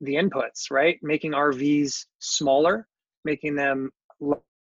the 0.00 0.14
inputs, 0.14 0.70
right? 0.70 0.98
Making 1.02 1.32
RVs 1.32 2.06
smaller, 2.18 2.86
making 3.24 3.54
them 3.54 3.90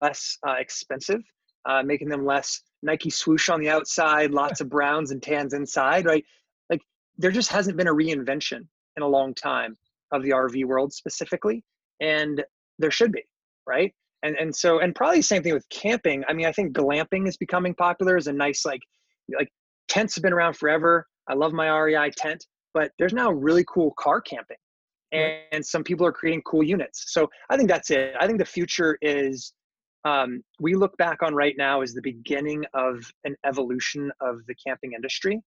less 0.01 0.39
uh, 0.47 0.53
expensive, 0.53 1.23
uh, 1.69 1.83
making 1.83 2.09
them 2.09 2.25
less 2.25 2.63
Nike 2.83 3.11
swoosh 3.11 3.51
on 3.51 3.61
the 3.61 3.69
outside, 3.69 4.31
lots 4.31 4.61
of 4.61 4.71
browns 4.71 5.11
and 5.11 5.23
tans 5.23 5.53
inside, 5.53 6.07
right? 6.07 6.25
Like 6.71 6.81
there 7.19 7.31
just 7.31 7.51
hasn't 7.51 7.77
been 7.77 7.89
a 7.89 7.95
reinvention 7.95 8.67
in 9.01 9.07
a 9.07 9.09
long 9.09 9.35
time 9.35 9.77
of 10.13 10.23
the 10.23 10.31
RV 10.31 10.65
world 10.65 10.93
specifically, 10.93 11.65
and 12.01 12.43
there 12.79 12.91
should 12.91 13.13
be, 13.13 13.25
right? 13.67 13.93
and 14.23 14.37
and 14.37 14.55
so 14.55 14.81
and 14.81 14.95
probably 14.95 15.19
the 15.19 15.23
same 15.23 15.43
thing 15.43 15.55
with 15.55 15.69
camping. 15.71 16.25
I 16.29 16.33
mean 16.33 16.47
i 16.47 16.53
think 16.53 16.77
glamping 16.77 17.29
is 17.29 17.37
becoming 17.37 17.75
popular 17.75 18.17
as 18.17 18.27
a 18.27 18.33
nice 18.33 18.65
like 18.65 18.83
like 19.39 19.49
tents 19.89 20.15
have 20.15 20.23
been 20.23 20.33
around 20.33 20.55
forever. 20.55 21.07
I 21.29 21.35
love 21.35 21.53
my 21.53 21.69
rei 21.69 22.11
tent 22.17 22.45
but 22.73 22.93
there's 22.99 23.13
now 23.13 23.31
really 23.31 23.65
cool 23.69 23.93
car 23.99 24.21
camping 24.21 24.57
and, 25.13 25.41
and 25.53 25.67
some 25.67 25.83
people 25.83 26.07
are 26.07 26.13
creating 26.13 26.43
cool 26.43 26.63
units. 26.63 27.13
So 27.13 27.29
i 27.51 27.57
think 27.57 27.69
that's 27.69 27.91
it. 27.91 28.15
I 28.19 28.27
think 28.27 28.39
the 28.39 28.45
future 28.45 28.99
is 29.03 29.53
um, 30.07 30.43
we 30.61 30.75
look 30.75 30.97
back 30.97 31.23
on 31.23 31.35
right 31.35 31.55
now 31.59 31.83
as 31.83 31.93
the 31.93 32.01
beginning 32.01 32.65
of 32.73 33.05
an 33.25 33.37
evolution 33.45 34.11
of 34.23 34.39
the 34.47 34.55
camping 34.55 34.93
industry 34.95 35.43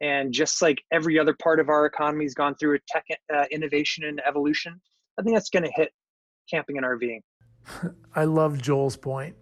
and 0.00 0.32
just 0.32 0.62
like 0.62 0.82
every 0.92 1.18
other 1.18 1.34
part 1.34 1.60
of 1.60 1.68
our 1.68 1.86
economy 1.86 2.24
has 2.24 2.34
gone 2.34 2.54
through 2.54 2.76
a 2.76 2.78
tech 2.88 3.04
uh, 3.34 3.44
innovation 3.50 4.04
and 4.04 4.20
evolution 4.26 4.80
i 5.18 5.22
think 5.22 5.34
that's 5.34 5.50
going 5.50 5.64
to 5.64 5.72
hit 5.74 5.92
camping 6.50 6.76
and 6.76 6.86
rving 6.86 7.20
I 8.14 8.24
love 8.24 8.60
Joel's 8.60 8.96
point. 8.96 9.36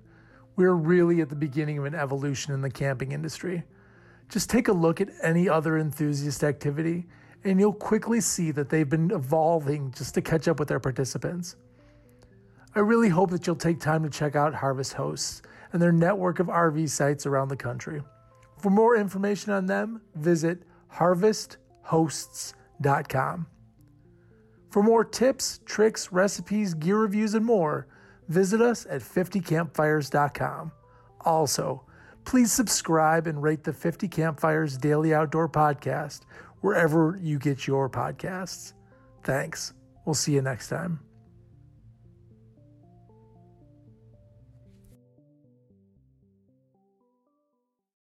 We're 0.57 0.75
really 0.75 1.21
at 1.21 1.29
the 1.29 1.37
beginning 1.37 1.79
of 1.79 1.85
an 1.85 1.95
evolution 1.95 2.55
in 2.55 2.61
the 2.61 2.71
camping 2.71 3.13
industry. 3.13 3.65
Just 4.29 4.51
take 4.51 4.69
a 4.69 4.73
look 4.73 5.01
at 5.01 5.09
any 5.23 5.49
other 5.49 5.79
enthusiast 5.79 6.43
activity, 6.43 7.07
and 7.45 7.61
you'll 7.61 7.73
quickly 7.73 8.21
see 8.21 8.51
that 8.53 8.69
they've 8.69 8.89
been 8.89 9.11
evolving 9.11 9.93
just 9.93 10.15
to 10.15 10.23
catch 10.23 10.49
up 10.49 10.59
with 10.59 10.69
their 10.69 10.81
participants. 10.81 11.57
I 12.75 12.81
really 12.81 13.09
hope 13.09 13.31
that 13.31 13.47
you'll 13.47 13.57
take 13.57 13.81
time 13.81 14.03
to 14.03 14.11
check 14.11 14.35
out 14.35 14.55
Harvest 14.55 14.95
Hosts 14.95 15.43
and 15.73 15.81
their 15.81 15.93
network 15.93 16.41
of 16.41 16.49
RV 16.49 16.89
sites 16.89 17.27
around 17.27 17.49
the 17.49 17.57
country. 17.57 18.03
For 18.67 18.71
more 18.71 18.97
information 18.97 19.53
on 19.53 19.67
them, 19.67 20.01
visit 20.17 20.65
harvesthosts.com. 20.97 23.47
For 24.71 24.83
more 24.83 25.05
tips, 25.05 25.61
tricks, 25.65 26.11
recipes, 26.11 26.75
gear 26.75 26.99
reviews, 26.99 27.35
and 27.35 27.47
more, 27.47 27.87
visit 28.27 28.61
us 28.61 28.85
at 28.91 29.03
50campfires.com. 29.03 30.73
Also, 31.21 31.85
please 32.25 32.51
subscribe 32.51 33.29
and 33.29 33.41
rate 33.41 33.63
the 33.63 33.73
50 33.73 34.09
Campfires 34.09 34.77
Daily 34.77 35.15
Outdoor 35.15 35.49
Podcast 35.49 36.23
wherever 36.61 37.21
you 37.23 37.39
get 37.39 37.69
your 37.69 37.89
podcasts. 37.89 38.73
Thanks. 39.23 39.75
We'll 40.05 40.15
see 40.15 40.33
you 40.33 40.43
next 40.43 40.71
time. 40.71 41.06